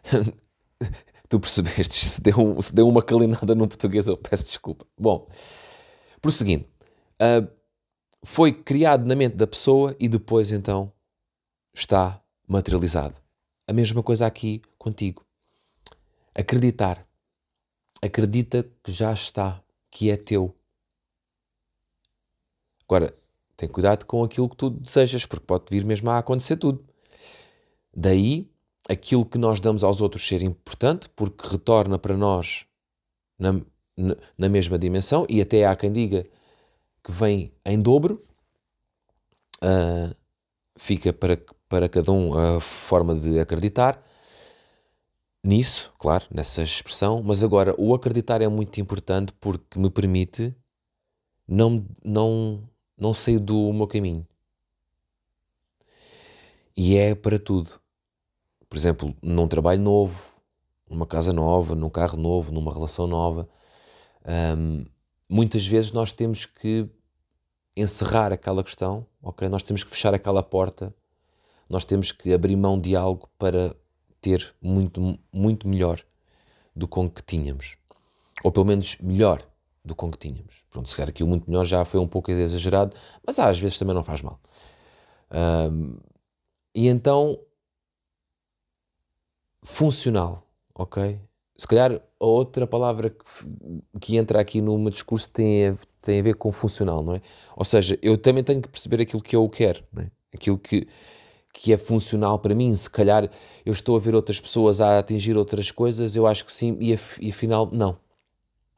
tu 1.28 1.40
percebeste, 1.40 2.04
se 2.04 2.20
deu, 2.20 2.60
se 2.60 2.74
deu 2.74 2.88
uma 2.88 3.02
calinada 3.02 3.54
no 3.54 3.66
português, 3.66 4.08
eu 4.08 4.16
peço 4.16 4.46
desculpa. 4.46 4.86
Bom, 4.98 5.28
prosseguindo, 6.20 6.64
uh, 7.20 7.48
foi 8.22 8.52
criado 8.52 9.04
na 9.06 9.16
mente 9.16 9.36
da 9.36 9.46
pessoa 9.46 9.96
e 9.98 10.08
depois 10.08 10.52
então 10.52 10.92
está 11.74 12.22
materializado. 12.46 13.18
A 13.66 13.72
mesma 13.72 14.02
coisa 14.02 14.26
aqui 14.26 14.60
contigo. 14.76 15.24
Acreditar. 16.34 17.06
Acredita 18.00 18.68
que 18.82 18.92
já 18.92 19.12
está, 19.12 19.62
que 19.90 20.10
é 20.10 20.16
teu. 20.16 20.54
Agora, 22.84 23.14
tem 23.56 23.68
cuidado 23.68 24.04
com 24.04 24.24
aquilo 24.24 24.48
que 24.48 24.56
tu 24.56 24.68
desejas, 24.68 25.24
porque 25.24 25.46
pode 25.46 25.64
vir 25.70 25.84
mesmo 25.84 26.10
a 26.10 26.18
acontecer 26.18 26.56
tudo. 26.56 26.84
Daí, 27.94 28.51
aquilo 28.88 29.24
que 29.24 29.38
nós 29.38 29.60
damos 29.60 29.84
aos 29.84 30.00
outros 30.00 30.26
ser 30.26 30.42
importante, 30.42 31.08
porque 31.10 31.46
retorna 31.46 31.98
para 31.98 32.16
nós 32.16 32.66
na, 33.38 33.60
na, 34.36 34.48
mesma 34.48 34.78
dimensão, 34.78 35.26
e 35.28 35.40
até 35.40 35.64
há 35.64 35.76
quem 35.76 35.92
diga 35.92 36.26
que 37.02 37.12
vem 37.12 37.52
em 37.64 37.80
dobro. 37.80 38.22
Uh, 39.62 40.14
fica 40.76 41.12
para, 41.12 41.38
para 41.68 41.88
cada 41.88 42.10
um 42.10 42.34
a 42.34 42.60
forma 42.60 43.14
de 43.14 43.38
acreditar 43.38 44.02
nisso, 45.44 45.92
claro, 45.98 46.24
nessa 46.30 46.62
expressão, 46.62 47.22
mas 47.22 47.42
agora 47.42 47.74
o 47.78 47.94
acreditar 47.94 48.40
é 48.42 48.48
muito 48.48 48.80
importante 48.80 49.32
porque 49.34 49.78
me 49.78 49.90
permite 49.90 50.54
não, 51.46 51.84
não, 52.04 52.68
não 52.96 53.12
sair 53.12 53.38
do 53.38 53.72
meu 53.72 53.86
caminho. 53.86 54.26
E 56.76 56.96
é 56.96 57.14
para 57.14 57.38
tudo. 57.38 57.81
Por 58.72 58.78
exemplo, 58.78 59.14
num 59.20 59.46
trabalho 59.46 59.82
novo, 59.82 60.30
numa 60.88 61.06
casa 61.06 61.30
nova, 61.30 61.74
num 61.74 61.90
carro 61.90 62.16
novo, 62.16 62.50
numa 62.50 62.72
relação 62.72 63.06
nova, 63.06 63.46
hum, 64.56 64.86
muitas 65.28 65.66
vezes 65.66 65.92
nós 65.92 66.10
temos 66.10 66.46
que 66.46 66.88
encerrar 67.76 68.32
aquela 68.32 68.64
questão, 68.64 69.06
ok? 69.22 69.46
Nós 69.50 69.62
temos 69.62 69.84
que 69.84 69.90
fechar 69.90 70.14
aquela 70.14 70.42
porta 70.42 70.94
nós 71.72 71.86
temos 71.86 72.12
que 72.12 72.34
abrir 72.34 72.54
mão 72.54 72.78
de 72.78 72.94
algo 72.94 73.30
para 73.38 73.74
ter 74.20 74.54
muito, 74.60 75.18
muito 75.32 75.66
melhor 75.66 76.04
do 76.76 76.86
com 76.86 77.08
que 77.08 77.22
tínhamos. 77.22 77.78
Ou 78.44 78.52
pelo 78.52 78.66
menos 78.66 78.98
melhor 79.00 79.42
do 79.82 79.94
com 79.94 80.10
que 80.10 80.18
tínhamos. 80.18 80.66
Pronto, 80.70 80.90
se 80.90 80.94
calhar 80.94 81.08
aqui 81.08 81.22
o 81.22 81.26
muito 81.26 81.50
melhor 81.50 81.64
já 81.64 81.82
foi 81.86 81.98
um 81.98 82.06
pouco 82.06 82.30
exagerado, 82.30 82.94
mas 83.26 83.38
às 83.38 83.58
vezes 83.58 83.78
também 83.78 83.94
não 83.94 84.04
faz 84.04 84.20
mal. 84.20 84.38
Um, 85.70 85.96
e 86.74 86.88
então, 86.88 87.38
funcional, 89.62 90.46
ok? 90.74 91.18
Se 91.56 91.66
calhar 91.66 91.92
a 91.92 92.24
outra 92.24 92.66
palavra 92.66 93.10
que, 93.10 93.24
que 94.00 94.16
entra 94.16 94.40
aqui 94.40 94.60
no 94.60 94.76
meu 94.78 94.90
discurso 94.90 95.28
tem 95.30 95.68
a, 95.68 95.76
tem 96.00 96.20
a 96.20 96.22
ver 96.22 96.34
com 96.34 96.50
funcional, 96.50 97.02
não 97.02 97.14
é? 97.14 97.22
Ou 97.56 97.64
seja, 97.64 97.98
eu 98.02 98.18
também 98.18 98.42
tenho 98.42 98.60
que 98.60 98.68
perceber 98.68 99.00
aquilo 99.02 99.22
que 99.22 99.36
eu 99.36 99.48
quero, 99.48 99.84
é? 99.96 100.10
aquilo 100.34 100.58
que 100.58 100.88
que 101.52 101.72
é 101.72 101.76
funcional 101.76 102.38
para 102.38 102.54
mim. 102.54 102.74
Se 102.74 102.88
calhar 102.88 103.30
eu 103.64 103.72
estou 103.72 103.96
a 103.96 103.98
ver 103.98 104.14
outras 104.14 104.40
pessoas 104.40 104.80
a 104.80 104.98
atingir 104.98 105.36
outras 105.36 105.70
coisas, 105.70 106.16
eu 106.16 106.26
acho 106.26 106.44
que 106.44 106.52
sim, 106.52 106.76
e, 106.80 106.98
e 107.20 107.30
afinal 107.30 107.68
não. 107.70 107.98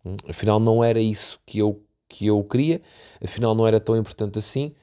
Hum? 0.05 0.17
Afinal 0.29 0.59
não 0.61 0.83
era 0.83 1.01
isso 1.01 1.41
que 1.47 1.59
eu, 1.59 1.83
que 2.09 2.27
eu 2.27 2.43
queria, 2.45 2.83
afinal 3.23 3.55
não 3.55 3.67
era 3.67 3.81
tão 3.81 3.97
importante 3.97 4.39
assim, 4.39 4.75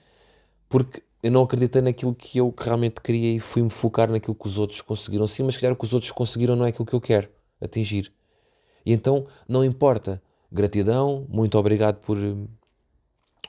porque 0.70 1.04
eu 1.24 1.32
não 1.32 1.44
acreditei 1.44 1.82
naquilo 1.82 2.16
que 2.16 2.38
eu 2.40 2.54
realmente 2.58 3.00
queria 3.02 3.36
e 3.36 3.40
fui-me 3.40 3.70
focar 3.70 4.10
naquilo 4.10 4.36
que 4.36 4.48
os 4.48 4.58
outros 4.58 4.82
conseguiram 4.82 5.28
sim, 5.28 5.44
mas 5.44 5.56
se 5.56 5.62
calhar 5.62 5.74
o 5.74 5.78
que 5.78 5.86
os 5.86 5.94
outros 5.94 6.12
conseguiram 6.12 6.56
não 6.56 6.66
é 6.66 6.70
aquilo 6.70 6.86
que 6.86 6.94
eu 6.94 7.02
quero 7.02 7.30
atingir. 7.62 8.12
E 8.86 8.92
então 8.92 9.28
não 9.48 9.64
importa. 9.64 10.22
Gratidão, 10.52 11.26
muito 11.30 11.58
obrigado 11.58 12.02
por, 12.02 12.18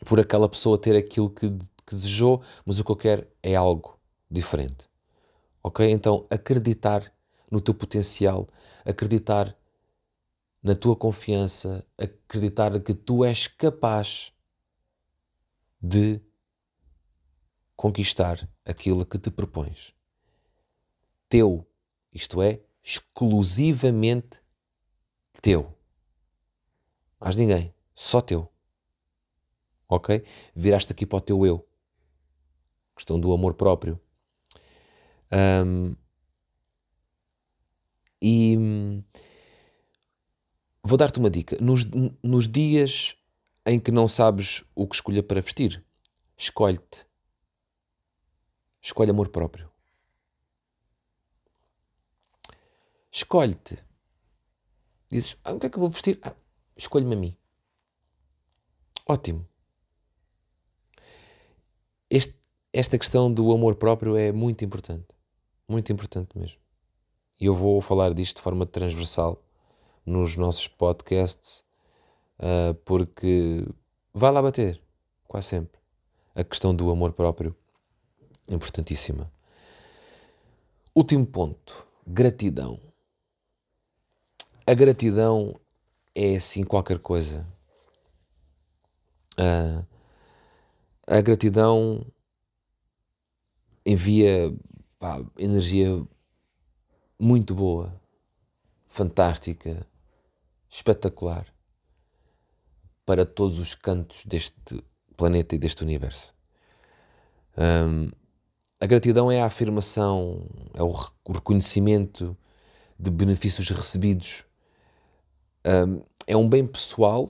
por 0.05 0.21
aquela 0.21 0.49
pessoa 0.49 0.79
ter 0.79 0.95
aquilo 0.95 1.29
que, 1.31 1.50
que 1.50 1.95
desejou, 1.95 2.43
mas 2.64 2.79
o 2.79 2.85
que 2.85 2.93
eu 2.93 2.97
quero 2.97 3.26
é 3.43 3.57
algo 3.57 3.99
diferente. 4.31 4.88
Ok? 5.62 5.91
Então, 5.91 6.26
acreditar 6.31 7.12
no 7.50 7.61
teu 7.61 7.75
potencial, 7.75 8.49
acreditar 8.85 9.57
na 10.62 10.76
tua 10.76 10.95
confiança, 10.95 11.85
acreditar 11.99 12.79
que 12.81 12.95
tu 12.95 13.25
és 13.25 13.49
capaz 13.49 14.33
de 15.81 16.21
conquistar 17.76 18.49
aquilo 18.64 19.05
que 19.05 19.19
te 19.19 19.31
propões. 19.31 19.93
Teu, 21.29 21.67
isto 22.12 22.43
é, 22.43 22.61
exclusivamente 22.83 24.41
teu. 25.41 25.75
Mais 27.21 27.37
ninguém, 27.37 27.73
só 27.95 28.21
teu. 28.21 28.50
Ok? 29.88 30.25
Viraste 30.55 30.93
aqui 30.93 31.07
para 31.07 31.19
o 31.19 31.21
teu 31.21 31.47
eu. 31.47 31.67
Questão 32.95 33.19
do 33.19 33.33
amor 33.33 33.55
próprio. 33.55 34.00
Um, 35.33 35.97
e 38.21 38.57
vou 40.83 40.99
dar-te 40.99 41.19
uma 41.19 41.31
dica. 41.31 41.57
Nos, 41.61 41.85
nos 42.23 42.49
dias 42.49 43.17
em 43.64 43.81
que 43.81 43.91
não 43.91 44.07
sabes 44.07 44.64
o 44.75 44.87
que 44.87 44.95
escolher 44.95 45.23
para 45.23 45.41
vestir, 45.41 45.85
escolhe-te. 46.37 47.07
Escolhe 48.82 49.10
amor 49.10 49.28
próprio. 49.28 49.70
Escolhe-te. 53.10 53.78
Dizes, 55.08 55.36
ah, 55.44 55.52
o 55.52 55.60
que 55.60 55.66
é 55.66 55.70
que 55.70 55.76
eu 55.76 55.80
vou 55.80 55.90
vestir? 55.90 56.18
Ah, 56.22 56.34
escolhe-me 56.76 57.14
a 57.14 57.18
mim. 57.18 57.36
Ótimo. 59.06 59.46
Este, 62.10 62.36
esta 62.72 62.98
questão 62.98 63.32
do 63.32 63.52
amor 63.52 63.76
próprio 63.76 64.16
é 64.16 64.32
muito 64.32 64.64
importante. 64.64 65.06
Muito 65.68 65.92
importante 65.92 66.36
mesmo. 66.36 66.60
E 67.38 67.46
eu 67.46 67.54
vou 67.54 67.80
falar 67.80 68.12
disto 68.14 68.36
de 68.36 68.42
forma 68.42 68.66
transversal 68.66 69.42
nos 70.04 70.36
nossos 70.36 70.66
podcasts, 70.68 71.64
uh, 72.38 72.74
porque 72.84 73.64
vai 74.12 74.32
lá 74.32 74.42
bater, 74.42 74.82
quase 75.28 75.48
sempre. 75.48 75.80
A 76.34 76.42
questão 76.42 76.74
do 76.74 76.90
amor 76.90 77.12
próprio, 77.12 77.54
importantíssima. 78.49 79.32
Último 80.94 81.26
ponto: 81.26 81.87
gratidão. 82.06 82.80
A 84.66 84.75
gratidão 84.75 85.58
é 86.14 86.37
assim 86.37 86.62
qualquer 86.62 86.99
coisa. 86.99 87.46
Uh, 89.38 89.84
a 91.06 91.20
gratidão 91.20 92.06
envia 93.84 94.54
pá, 94.99 95.25
energia 95.38 95.88
muito 97.18 97.54
boa, 97.54 98.00
fantástica, 98.87 99.87
espetacular 100.68 101.46
para 103.04 103.26
todos 103.26 103.58
os 103.58 103.75
cantos 103.75 104.25
deste 104.25 104.84
planeta 105.16 105.54
e 105.54 105.58
deste 105.58 105.82
universo. 105.82 106.34
Um, 107.56 108.11
a 108.82 108.86
gratidão 108.86 109.30
é 109.30 109.40
a 109.40 109.46
afirmação, 109.46 110.44
é 110.74 110.82
o 110.82 110.92
reconhecimento 111.32 112.36
de 112.98 113.12
benefícios 113.12 113.70
recebidos. 113.70 114.44
É 116.26 116.36
um 116.36 116.48
bem 116.48 116.66
pessoal 116.66 117.28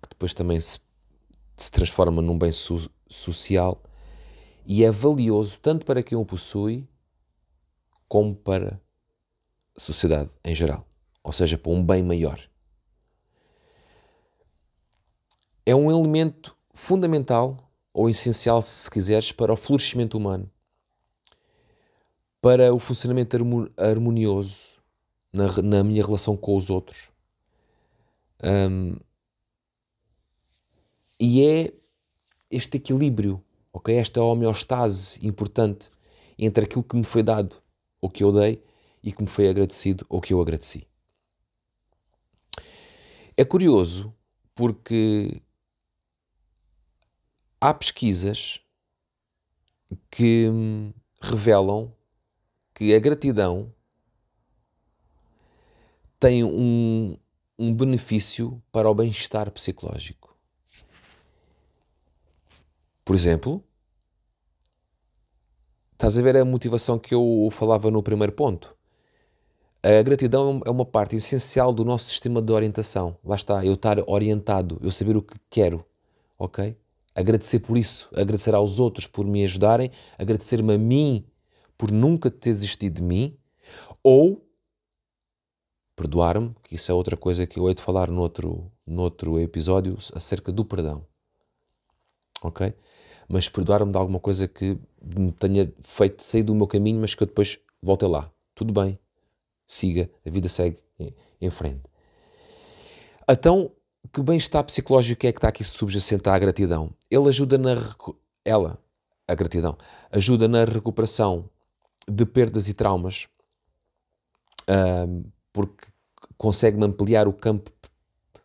que 0.00 0.08
depois 0.08 0.32
também 0.32 0.60
se, 0.60 0.78
se 1.56 1.72
transforma 1.72 2.22
num 2.22 2.38
bem 2.38 2.52
so, 2.52 2.88
social 3.08 3.82
e 4.64 4.84
é 4.84 4.90
valioso 4.92 5.60
tanto 5.60 5.84
para 5.84 6.00
quem 6.00 6.16
o 6.16 6.24
possui 6.24 6.88
como 8.06 8.36
para 8.36 8.80
a 9.76 9.80
sociedade 9.80 10.30
em 10.44 10.54
geral, 10.54 10.86
ou 11.24 11.32
seja, 11.32 11.58
para 11.58 11.72
um 11.72 11.84
bem 11.84 12.04
maior. 12.04 12.40
É 15.66 15.74
um 15.74 15.90
elemento 15.90 16.56
fundamental 16.72 17.56
ou 17.92 18.08
essencial, 18.08 18.62
se 18.62 18.88
quiseres, 18.88 19.32
para 19.32 19.52
o 19.52 19.56
florescimento 19.56 20.16
humano, 20.16 20.48
para 22.40 22.72
o 22.72 22.78
funcionamento 22.78 23.36
harmonioso 23.76 24.70
na, 25.32 25.60
na 25.62 25.84
minha 25.84 26.04
relação 26.04 26.36
com 26.36 26.56
os 26.56 26.70
outros. 26.70 27.10
Um, 28.42 28.96
e 31.18 31.44
é 31.44 31.72
este 32.50 32.76
equilíbrio, 32.76 33.42
ok? 33.72 33.94
Esta 33.94 34.22
homeostase 34.22 35.26
importante 35.26 35.90
entre 36.38 36.64
aquilo 36.64 36.84
que 36.84 36.96
me 36.96 37.04
foi 37.04 37.22
dado, 37.22 37.56
ou 38.00 38.08
que 38.08 38.22
eu 38.22 38.32
dei, 38.32 38.62
e 39.02 39.12
que 39.12 39.22
me 39.22 39.28
foi 39.28 39.48
agradecido, 39.48 40.06
ou 40.08 40.20
que 40.20 40.32
eu 40.32 40.40
agradeci. 40.40 40.86
É 43.36 43.44
curioso 43.44 44.14
porque 44.54 45.42
há 47.60 47.74
pesquisas 47.74 48.60
que 50.10 50.48
revelam 51.20 51.92
que 52.78 52.94
a 52.94 53.00
gratidão 53.00 53.74
tem 56.20 56.44
um, 56.44 57.16
um 57.58 57.74
benefício 57.74 58.62
para 58.70 58.88
o 58.88 58.94
bem-estar 58.94 59.50
psicológico. 59.50 60.38
Por 63.04 63.16
exemplo, 63.16 63.64
estás 65.92 66.16
a 66.16 66.22
ver 66.22 66.36
a 66.36 66.44
motivação 66.44 67.00
que 67.00 67.12
eu 67.12 67.48
falava 67.50 67.90
no 67.90 68.00
primeiro 68.00 68.32
ponto. 68.32 68.76
A 69.82 70.00
gratidão 70.00 70.60
é 70.64 70.70
uma 70.70 70.86
parte 70.86 71.16
essencial 71.16 71.72
do 71.72 71.84
nosso 71.84 72.08
sistema 72.08 72.40
de 72.40 72.52
orientação. 72.52 73.18
Lá 73.24 73.34
está, 73.34 73.66
eu 73.66 73.72
estar 73.72 73.98
orientado, 74.08 74.78
eu 74.80 74.92
saber 74.92 75.16
o 75.16 75.22
que 75.22 75.36
quero, 75.50 75.84
ok? 76.38 76.76
Agradecer 77.12 77.58
por 77.58 77.76
isso, 77.76 78.08
agradecer 78.14 78.54
aos 78.54 78.78
outros 78.78 79.08
por 79.08 79.26
me 79.26 79.42
ajudarem, 79.42 79.90
agradecer-me 80.16 80.74
a 80.74 80.78
mim 80.78 81.26
por 81.78 81.92
nunca 81.92 82.28
ter 82.28 82.52
desistido 82.52 82.96
de 82.96 83.02
mim, 83.02 83.38
ou 84.02 84.44
perdoar-me, 85.94 86.54
que 86.64 86.74
isso 86.74 86.90
é 86.90 86.94
outra 86.94 87.16
coisa 87.16 87.46
que 87.46 87.58
eu 87.58 87.68
hei 87.68 87.74
de 87.74 87.82
falar 87.82 88.10
noutro, 88.10 88.70
noutro 88.86 89.38
episódio 89.40 89.96
acerca 90.12 90.52
do 90.52 90.64
perdão. 90.64 91.06
Ok? 92.42 92.74
Mas 93.28 93.48
perdoar-me 93.48 93.92
de 93.92 93.98
alguma 93.98 94.18
coisa 94.18 94.48
que 94.48 94.78
me 95.02 95.32
tenha 95.32 95.72
feito 95.82 96.22
sair 96.22 96.42
do 96.42 96.54
meu 96.54 96.66
caminho, 96.66 97.00
mas 97.00 97.14
que 97.14 97.22
eu 97.22 97.26
depois 97.26 97.58
volte 97.82 98.06
lá. 98.06 98.30
Tudo 98.54 98.72
bem. 98.72 98.98
Siga, 99.66 100.10
a 100.24 100.30
vida 100.30 100.48
segue 100.48 100.78
em 101.40 101.50
frente. 101.50 101.82
Então, 103.28 103.70
que 104.12 104.22
bem-estar 104.22 104.64
psicológico 104.64 105.26
é 105.26 105.32
que 105.32 105.38
está 105.38 105.48
aqui 105.48 105.62
subjacente 105.62 106.28
à 106.28 106.38
gratidão? 106.38 106.90
Ele 107.10 107.28
ajuda 107.28 107.58
na. 107.58 107.74
Ela, 108.44 108.78
a 109.26 109.34
gratidão, 109.34 109.76
ajuda 110.10 110.48
na 110.48 110.64
recuperação 110.64 111.50
de 112.08 112.24
perdas 112.26 112.68
e 112.68 112.74
traumas, 112.74 113.28
porque 115.52 115.86
consegue 116.36 116.82
ampliar 116.84 117.26
o 117.26 117.32
campo 117.32 117.70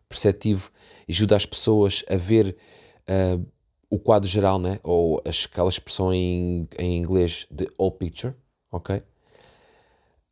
perceptivo 0.10 0.72
e 1.08 1.12
ajuda 1.12 1.36
as 1.36 1.46
pessoas 1.46 2.04
a 2.10 2.16
ver 2.16 2.56
uh, 3.10 3.46
o 3.90 4.00
quadro 4.00 4.28
geral, 4.28 4.58
né? 4.60 4.80
ou 4.84 5.22
aquela 5.26 5.70
expressão 5.70 6.14
em, 6.14 6.68
em 6.80 6.98
inglês 6.98 7.46
de 7.52 7.70
all 7.78 7.92
picture, 7.92 8.34
ok? 8.72 9.04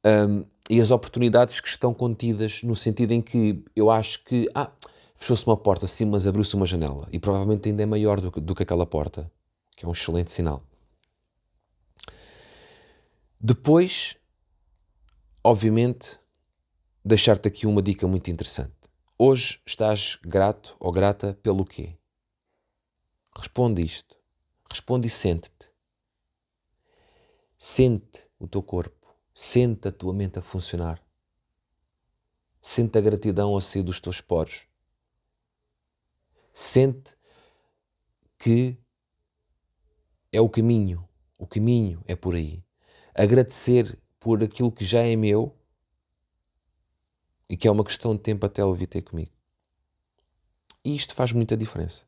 Um, 0.06 0.46
e 0.70 0.82
as 0.82 0.90
oportunidades 0.90 1.60
que 1.60 1.68
estão 1.68 1.94
contidas 1.94 2.64
no 2.64 2.76
sentido 2.76 3.12
em 3.12 3.22
que 3.22 3.64
eu 3.76 3.92
acho 3.92 4.24
que 4.24 4.50
ah, 4.56 4.72
fechou-se 5.16 5.46
uma 5.46 5.58
porta 5.58 5.86
assim, 5.86 6.06
mas 6.06 6.26
abriu-se 6.26 6.56
uma 6.56 6.66
janela 6.66 7.08
e 7.12 7.20
provavelmente 7.20 7.70
ainda 7.70 7.84
é 7.84 7.86
maior 7.86 8.20
do 8.20 8.32
que, 8.32 8.40
do 8.40 8.56
que 8.56 8.64
aquela 8.64 8.86
porta, 8.86 9.32
que 9.76 9.86
é 9.86 9.88
um 9.88 9.92
excelente 9.92 10.32
sinal. 10.32 10.64
Depois, 13.44 14.16
obviamente, 15.44 16.20
deixar-te 17.04 17.48
aqui 17.48 17.66
uma 17.66 17.82
dica 17.82 18.08
muito 18.08 18.30
interessante. 18.30 18.76
Hoje 19.18 19.60
estás 19.66 20.20
grato 20.22 20.78
ou 20.80 20.92
grata 20.92 21.34
pelo 21.42 21.66
quê? 21.66 21.98
Responde 23.36 23.82
isto. 23.82 24.16
Responde 24.70 25.08
e 25.08 25.10
sente-te. 25.10 25.72
Sente 27.58 28.24
o 28.38 28.48
teu 28.48 28.62
corpo. 28.62 29.08
Sente 29.34 29.88
a 29.88 29.92
tua 29.92 30.14
mente 30.14 30.38
a 30.38 30.44
funcionar. 30.44 31.04
Sente 32.62 32.96
a 33.00 33.02
gratidão 33.02 33.58
a 33.58 33.62
sair 33.62 33.82
dos 33.82 34.00
teus 34.00 34.22
poros. 34.22 34.68
Sente 36.54 37.18
que 38.38 38.78
é 40.32 40.40
o 40.40 40.48
caminho. 40.48 41.10
O 41.40 41.48
caminho 41.48 42.04
é 42.06 42.16
por 42.16 42.36
aí. 42.36 42.64
Agradecer 43.14 44.00
por 44.20 44.44
aquilo 44.44 44.72
que 44.72 44.86
já 44.86 45.02
é 45.02 45.16
meu 45.16 45.56
e 47.50 47.58
que 47.58 47.68
é 47.68 47.72
uma 47.72 47.84
questão 47.84 48.16
de 48.16 48.22
tempo 48.22 48.46
até 48.46 48.62
ele 48.62 48.74
vir 48.74 48.88
ter 48.88 49.02
comigo. 49.02 49.32
E 50.84 50.96
isto 50.96 51.14
faz 51.14 51.32
muita 51.32 51.58
diferença. 51.58 52.06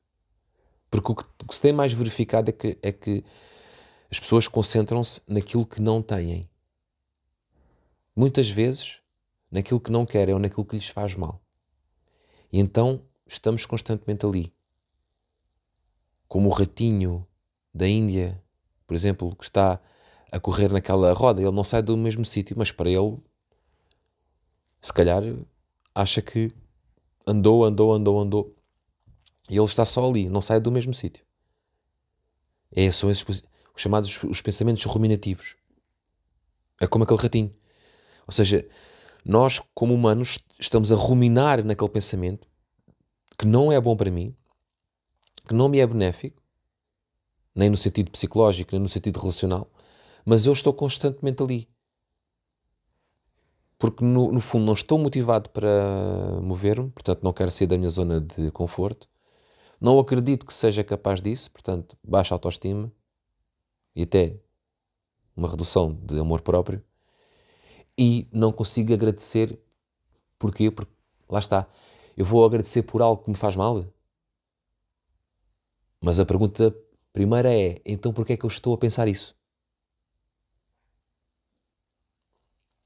Porque 0.90 1.12
o 1.12 1.16
que, 1.16 1.24
o 1.44 1.48
que 1.48 1.56
se 1.56 1.62
tem 1.62 1.74
mais 1.74 1.92
verificado 1.92 2.50
é 2.50 2.54
que, 2.54 2.78
é 2.82 2.92
que 2.92 3.24
as 4.10 4.20
pessoas 4.20 4.48
concentram-se 4.48 5.22
naquilo 5.28 5.66
que 5.66 5.82
não 5.82 6.02
têm. 6.02 6.50
Muitas 8.16 8.50
vezes 8.50 9.02
naquilo 9.50 9.80
que 9.80 9.92
não 9.92 10.06
querem 10.06 10.34
ou 10.34 10.40
naquilo 10.40 10.66
que 10.66 10.76
lhes 10.76 10.88
faz 10.88 11.16
mal. 11.16 11.42
E 12.52 12.60
então 12.60 13.04
estamos 13.26 13.66
constantemente 13.66 14.26
ali. 14.26 14.54
Como 16.28 16.50
o 16.50 16.52
ratinho 16.52 17.28
da 17.74 17.88
Índia, 17.88 18.42
por 18.86 18.96
exemplo, 18.96 19.36
que 19.36 19.44
está 19.44 19.80
a 20.34 20.40
correr 20.40 20.72
naquela 20.72 21.14
roda, 21.14 21.44
ele 21.44 21.52
não 21.52 21.64
sai 21.64 21.84
do 21.84 21.96
mesmo 21.96 22.26
sítio, 22.26 22.58
mas 22.58 22.72
para 22.72 22.90
ele 22.90 23.22
se 24.82 24.92
calhar 24.92 25.22
acha 25.94 26.24
que 26.24 26.52
andou, 27.26 27.64
andou, 27.64 27.94
andou, 27.94 28.20
andou 28.20 28.56
e 29.48 29.56
ele 29.56 29.66
está 29.66 29.86
só 29.86 30.10
ali, 30.10 30.28
não 30.30 30.42
sai 30.42 30.60
do 30.60 30.72
mesmo 30.72 30.92
sítio. 30.92 31.24
É, 32.72 32.90
são 32.90 33.12
esses 33.12 33.24
os 33.30 33.44
chamados 33.76 34.24
os 34.24 34.42
pensamentos 34.42 34.84
ruminativos. 34.86 35.56
É 36.82 36.88
como 36.88 37.04
aquele 37.04 37.22
ratinho. 37.22 37.52
Ou 38.26 38.34
seja, 38.34 38.68
nós, 39.24 39.60
como 39.76 39.94
humanos, 39.94 40.40
estamos 40.60 40.92
a 40.92 40.96
ruminar 40.96 41.64
naquele 41.64 41.92
pensamento 41.92 42.48
que 43.38 43.46
não 43.46 43.72
é 43.72 43.80
bom 43.80 43.96
para 43.96 44.10
mim, 44.10 44.36
que 45.48 45.54
não 45.54 45.70
me 45.70 45.80
é 45.80 45.86
benéfico, 45.86 46.42
nem 47.54 47.70
no 47.70 47.78
sentido 47.78 48.10
psicológico, 48.10 48.72
nem 48.72 48.82
no 48.82 48.90
sentido 48.90 49.20
relacional, 49.20 49.70
mas 50.26 50.46
eu 50.46 50.54
estou 50.54 50.74
constantemente 50.74 51.42
ali 51.44 51.68
porque 53.84 54.02
no, 54.02 54.32
no 54.32 54.40
fundo 54.40 54.66
não 54.66 54.72
estou 54.72 54.98
motivado 54.98 55.50
para 55.50 56.40
mover-me, 56.42 56.90
portanto 56.90 57.22
não 57.22 57.34
quero 57.34 57.52
sair 57.52 57.68
da 57.68 57.78
minha 57.78 57.90
zona 57.90 58.22
de 58.22 58.50
conforto. 58.50 59.10
Não 59.78 60.00
acredito 60.00 60.46
que 60.46 60.54
seja 60.54 60.86
capaz 60.86 61.22
disso, 61.22 61.52
portanto, 61.52 61.98
baixa 62.02 62.34
autoestima 62.34 62.90
e 63.94 64.04
até 64.04 64.40
uma 65.36 65.50
redução 65.50 65.94
de 65.94 66.18
amor 66.18 66.40
próprio. 66.40 66.82
E 67.98 68.26
não 68.32 68.54
consigo 68.54 68.94
agradecer. 68.94 69.60
Porquê? 70.40 70.72
Porque 70.72 70.94
lá 71.28 71.40
está. 71.40 71.68
Eu 72.16 72.24
vou 72.24 72.46
agradecer 72.46 72.84
por 72.84 73.02
algo 73.02 73.22
que 73.22 73.30
me 73.32 73.36
faz 73.36 73.58
mal. 73.58 73.86
Mas 76.00 76.22
a 76.22 76.26
pergunta 76.26 76.74
primeira 77.12 77.54
é: 77.54 77.82
então 77.86 78.14
porquê 78.14 78.32
é 78.32 78.38
que 78.38 78.46
eu 78.46 78.50
estou 78.50 78.74
a 78.74 78.78
pensar 78.78 79.10
isso? 79.10 79.36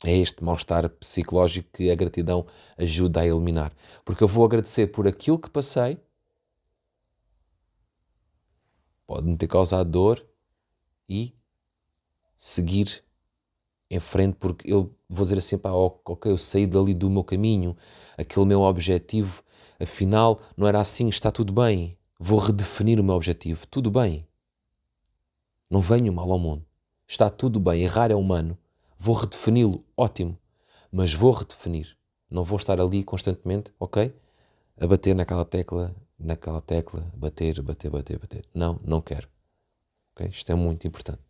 É 0.04 0.16
este 0.16 0.44
mal-estar 0.44 0.88
psicológico 0.90 1.70
que 1.74 1.90
a 1.90 1.96
gratidão 1.96 2.46
ajuda 2.78 3.22
a 3.22 3.26
eliminar. 3.26 3.74
Porque 4.06 4.24
eu 4.24 4.28
vou 4.28 4.46
agradecer 4.46 4.88
por 4.88 5.08
aquilo 5.08 5.40
que 5.40 5.50
passei, 5.50 5.98
pode-me 9.06 9.36
ter 9.36 9.48
causado 9.48 9.90
dor, 9.90 10.26
e 11.10 11.34
seguir 12.38 13.04
em 13.90 14.00
frente, 14.00 14.36
porque 14.36 14.72
eu 14.72 14.94
vou 15.10 15.26
dizer 15.26 15.38
assim: 15.40 15.58
pá, 15.58 15.72
ok, 15.72 16.32
eu 16.32 16.38
saí 16.38 16.68
dali 16.68 16.94
do 16.94 17.10
meu 17.10 17.24
caminho, 17.24 17.76
aquele 18.18 18.46
meu 18.46 18.62
objetivo 18.62 19.44
Afinal, 19.80 20.42
não 20.56 20.68
era 20.68 20.80
assim, 20.80 21.08
está 21.08 21.32
tudo 21.32 21.54
bem. 21.54 21.98
Vou 22.20 22.40
redefinir 22.40 23.00
o 23.00 23.04
meu 23.04 23.16
objetivo. 23.16 23.68
Tudo 23.68 23.92
bem. 23.92 24.28
Não 25.70 25.82
venho 25.82 26.12
mal 26.12 26.32
ao 26.32 26.40
mundo. 26.40 26.66
Está 27.08 27.30
tudo 27.30 27.60
bem, 27.60 27.84
errar 27.84 28.10
é 28.12 28.16
humano. 28.16 28.58
Vou 29.00 29.16
redefini-lo, 29.16 29.84
ótimo. 29.96 30.38
Mas 30.92 31.14
vou 31.14 31.32
redefinir. 31.32 31.96
Não 32.30 32.44
vou 32.44 32.58
estar 32.58 32.80
ali 32.80 33.04
constantemente, 33.04 33.72
ok? 33.80 34.14
A 34.80 34.88
bater 34.88 35.16
naquela 35.16 35.46
tecla, 35.46 35.96
naquela 36.20 36.62
tecla, 36.62 37.12
bater, 37.16 37.62
bater, 37.62 37.90
bater, 37.90 38.20
bater. 38.20 38.46
Não, 38.54 38.80
não 38.84 39.02
quero. 39.02 39.28
Okay? 40.14 40.28
Isto 40.28 40.52
é 40.52 40.56
muito 40.56 40.88
importante. 40.88 41.22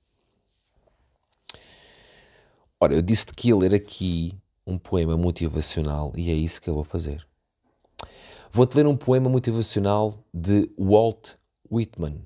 Ora, 2.80 2.94
eu 2.94 3.02
disse-te 3.02 3.34
que 3.34 3.50
ia 3.50 3.56
ler 3.56 3.74
aqui 3.74 4.38
um 4.66 4.78
poema 4.78 5.18
motivacional 5.18 6.14
e 6.16 6.30
é 6.30 6.34
isso 6.34 6.62
que 6.62 6.70
eu 6.70 6.76
vou 6.76 6.84
fazer. 6.84 7.28
Vou-te 8.52 8.76
ler 8.76 8.88
um 8.88 8.96
poema 8.96 9.30
motivacional 9.30 10.24
de 10.34 10.70
Walt 10.78 11.32
Whitman. 11.70 12.24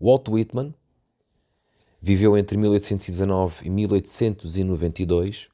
Walt 0.00 0.28
Whitman 0.28 0.74
viveu 2.02 2.36
entre 2.36 2.56
1819 2.56 3.64
e 3.64 3.70
1892. 3.70 5.48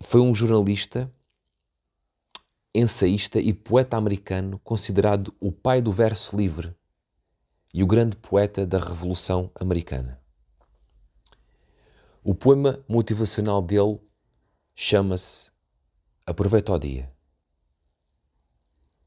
Foi 0.00 0.20
um 0.20 0.32
jornalista, 0.32 1.12
ensaísta 2.72 3.40
e 3.40 3.52
poeta 3.52 3.96
americano 3.96 4.60
considerado 4.60 5.34
o 5.40 5.50
pai 5.50 5.82
do 5.82 5.90
verso 5.90 6.36
livre 6.36 6.72
e 7.74 7.82
o 7.82 7.86
grande 7.86 8.16
poeta 8.16 8.64
da 8.64 8.78
Revolução 8.78 9.50
Americana. 9.56 10.20
O 12.22 12.34
poema 12.34 12.84
motivacional 12.88 13.60
dele 13.60 13.98
chama-se 14.76 15.50
Aproveita 16.24 16.72
o 16.72 16.78
Dia. 16.78 17.12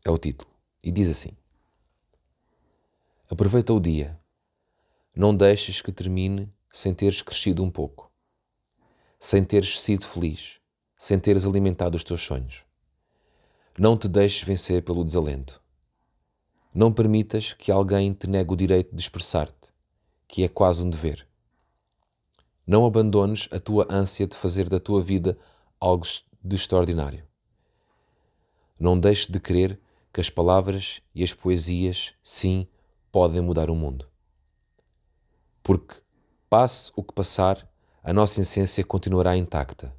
É 0.03 0.11
o 0.11 0.17
título. 0.17 0.51
E 0.83 0.91
diz 0.91 1.09
assim: 1.09 1.31
Aproveita 3.29 3.73
o 3.73 3.79
dia. 3.79 4.19
Não 5.17 5.33
deixes 5.33 5.81
que 5.81 5.93
termine 5.93 6.51
sem 6.69 6.93
teres 6.93 7.21
crescido 7.21 7.63
um 7.63 7.71
pouco, 7.71 8.11
sem 9.17 9.45
teres 9.45 9.79
sido 9.79 10.05
feliz, 10.05 10.59
sem 10.97 11.17
teres 11.17 11.45
alimentado 11.45 11.95
os 11.95 12.03
teus 12.03 12.19
sonhos. 12.19 12.65
Não 13.79 13.97
te 13.97 14.09
deixes 14.09 14.43
vencer 14.43 14.83
pelo 14.83 15.05
desalento. 15.05 15.61
Não 16.73 16.91
permitas 16.91 17.53
que 17.53 17.71
alguém 17.71 18.11
te 18.11 18.27
negue 18.27 18.51
o 18.51 18.57
direito 18.57 18.93
de 18.93 19.01
expressar-te, 19.01 19.69
que 20.27 20.43
é 20.43 20.49
quase 20.49 20.83
um 20.83 20.89
dever. 20.89 21.25
Não 22.67 22.85
abandones 22.85 23.47
a 23.53 23.59
tua 23.59 23.87
ânsia 23.89 24.27
de 24.27 24.35
fazer 24.35 24.67
da 24.67 24.81
tua 24.81 25.01
vida 25.01 25.37
algo 25.79 26.05
de 26.43 26.57
extraordinário. 26.57 27.25
Não 28.77 28.99
deixes 28.99 29.27
de 29.27 29.39
crer 29.39 29.79
que 30.11 30.19
as 30.19 30.29
palavras 30.29 31.01
e 31.13 31.23
as 31.23 31.33
poesias, 31.33 32.13
sim, 32.21 32.67
podem 33.13 33.39
mudar 33.39 33.69
o 33.69 33.75
mundo. 33.75 34.13
Porque, 35.65 35.95
passe 36.47 36.91
o 36.95 37.01
que 37.01 37.11
passar, 37.11 37.67
a 38.03 38.13
nossa 38.13 38.39
essência 38.39 38.83
continuará 38.83 39.35
intacta. 39.35 39.91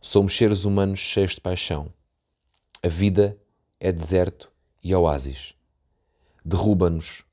Somos 0.00 0.36
seres 0.36 0.64
humanos 0.64 1.00
cheios 1.00 1.32
de 1.32 1.40
paixão. 1.40 1.92
A 2.80 2.86
vida 2.86 3.36
é 3.80 3.90
deserto 3.90 4.52
e 4.80 4.94
oásis. 4.94 5.56
Derruba-nos, 6.44 7.24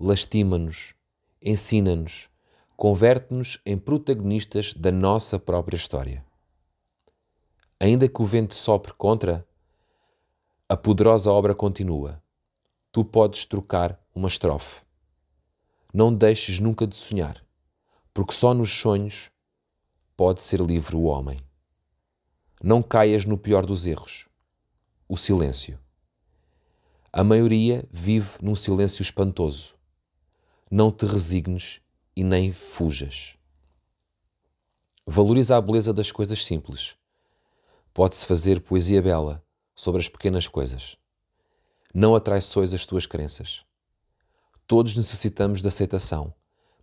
lastima-nos, 0.00 0.92
ensina-nos, 1.40 2.28
converte-nos 2.76 3.60
em 3.64 3.78
protagonistas 3.78 4.74
da 4.74 4.90
nossa 4.90 5.38
própria 5.38 5.76
história. 5.76 6.26
Ainda 7.78 8.08
que 8.08 8.20
o 8.20 8.26
vento 8.26 8.56
sopre 8.56 8.92
contra, 8.94 9.46
a 10.68 10.76
poderosa 10.76 11.30
obra 11.30 11.54
continua. 11.54 12.20
Tu 12.90 13.04
podes 13.04 13.44
trocar 13.44 14.04
uma 14.12 14.26
estrofe. 14.26 14.85
Não 15.92 16.14
deixes 16.14 16.60
nunca 16.60 16.86
de 16.86 16.96
sonhar, 16.96 17.44
porque 18.12 18.32
só 18.32 18.52
nos 18.52 18.70
sonhos 18.70 19.30
pode 20.16 20.42
ser 20.42 20.60
livre 20.60 20.96
o 20.96 21.04
homem. 21.04 21.40
Não 22.62 22.82
caias 22.82 23.24
no 23.24 23.36
pior 23.36 23.64
dos 23.64 23.86
erros, 23.86 24.28
o 25.08 25.16
silêncio. 25.16 25.78
A 27.12 27.24
maioria 27.24 27.88
vive 27.90 28.30
num 28.42 28.54
silêncio 28.54 29.02
espantoso. 29.02 29.74
Não 30.70 30.90
te 30.90 31.06
resignes 31.06 31.80
e 32.14 32.22
nem 32.22 32.52
fujas. 32.52 33.36
Valoriza 35.06 35.56
a 35.56 35.60
beleza 35.60 35.92
das 35.92 36.10
coisas 36.10 36.44
simples 36.44 36.96
Pode-se 37.96 38.26
fazer 38.26 38.60
poesia 38.60 39.00
bela 39.00 39.42
sobre 39.74 40.02
as 40.02 40.06
pequenas 40.06 40.46
coisas. 40.46 40.98
Não 41.94 42.14
atraiçoes 42.14 42.74
as 42.74 42.84
tuas 42.84 43.06
crenças. 43.06 43.64
Todos 44.66 44.96
necessitamos 44.96 45.62
de 45.62 45.68
aceitação, 45.68 46.34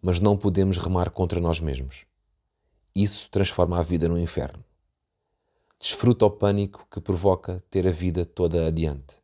mas 0.01 0.19
não 0.19 0.37
podemos 0.37 0.77
remar 0.77 1.09
contra 1.09 1.41
nós 1.41 1.59
mesmos. 1.59 2.05
Isso 2.95 3.29
transforma 3.29 3.77
a 3.77 3.83
vida 3.83 4.07
no 4.07 4.17
inferno. 4.17 4.63
Desfruta 5.77 6.25
o 6.25 6.31
pânico 6.31 6.87
que 6.89 7.01
provoca 7.01 7.61
ter 7.69 7.85
a 7.85 7.91
vida 7.91 8.25
toda 8.25 8.67
adiante. 8.67 9.17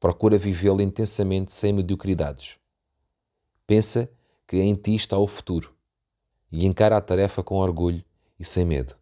Procura 0.00 0.38
vivê-la 0.38 0.82
intensamente 0.82 1.52
sem 1.52 1.72
mediocridades. 1.72 2.58
Pensa 3.66 4.10
que 4.46 4.56
em 4.56 4.74
ti 4.74 4.94
está 4.94 5.18
o 5.18 5.26
futuro 5.26 5.74
e 6.50 6.64
encara 6.64 6.96
a 6.96 7.00
tarefa 7.00 7.42
com 7.42 7.56
orgulho 7.56 8.02
e 8.38 8.44
sem 8.44 8.64
medo. 8.64 8.96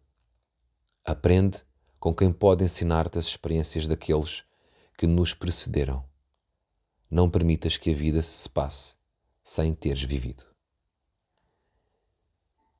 Aprende 1.05 1.63
com 1.97 2.13
quem 2.13 2.29
pode 2.29 2.65
ensinar-te 2.65 3.17
as 3.17 3.25
experiências 3.25 3.87
daqueles 3.87 4.43
que 4.97 5.07
nos 5.07 5.33
precederam. 5.33 6.03
Não 7.09 7.29
permitas 7.29 7.77
que 7.77 7.91
a 7.91 7.93
vida 7.93 8.21
se 8.21 8.49
passe 8.49 8.95
sem 9.43 9.73
teres 9.73 10.03
vivido. 10.03 10.45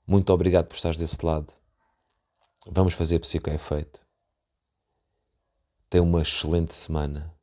Muito 0.08 0.32
obrigado 0.32 0.68
por 0.68 0.76
estares 0.76 0.98
desse 0.98 1.26
lado. 1.26 1.52
Vamos 2.68 2.94
fazer 2.94 3.20
psicoefeito. 3.20 4.06
Tenha 5.90 6.04
uma 6.04 6.22
excelente 6.22 6.74
semana. 6.74 7.34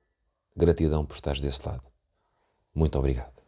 Gratidão 0.56 1.04
por 1.04 1.14
estares 1.14 1.40
desse 1.40 1.66
lado. 1.66 1.84
Muito 2.74 2.98
obrigado. 2.98 3.41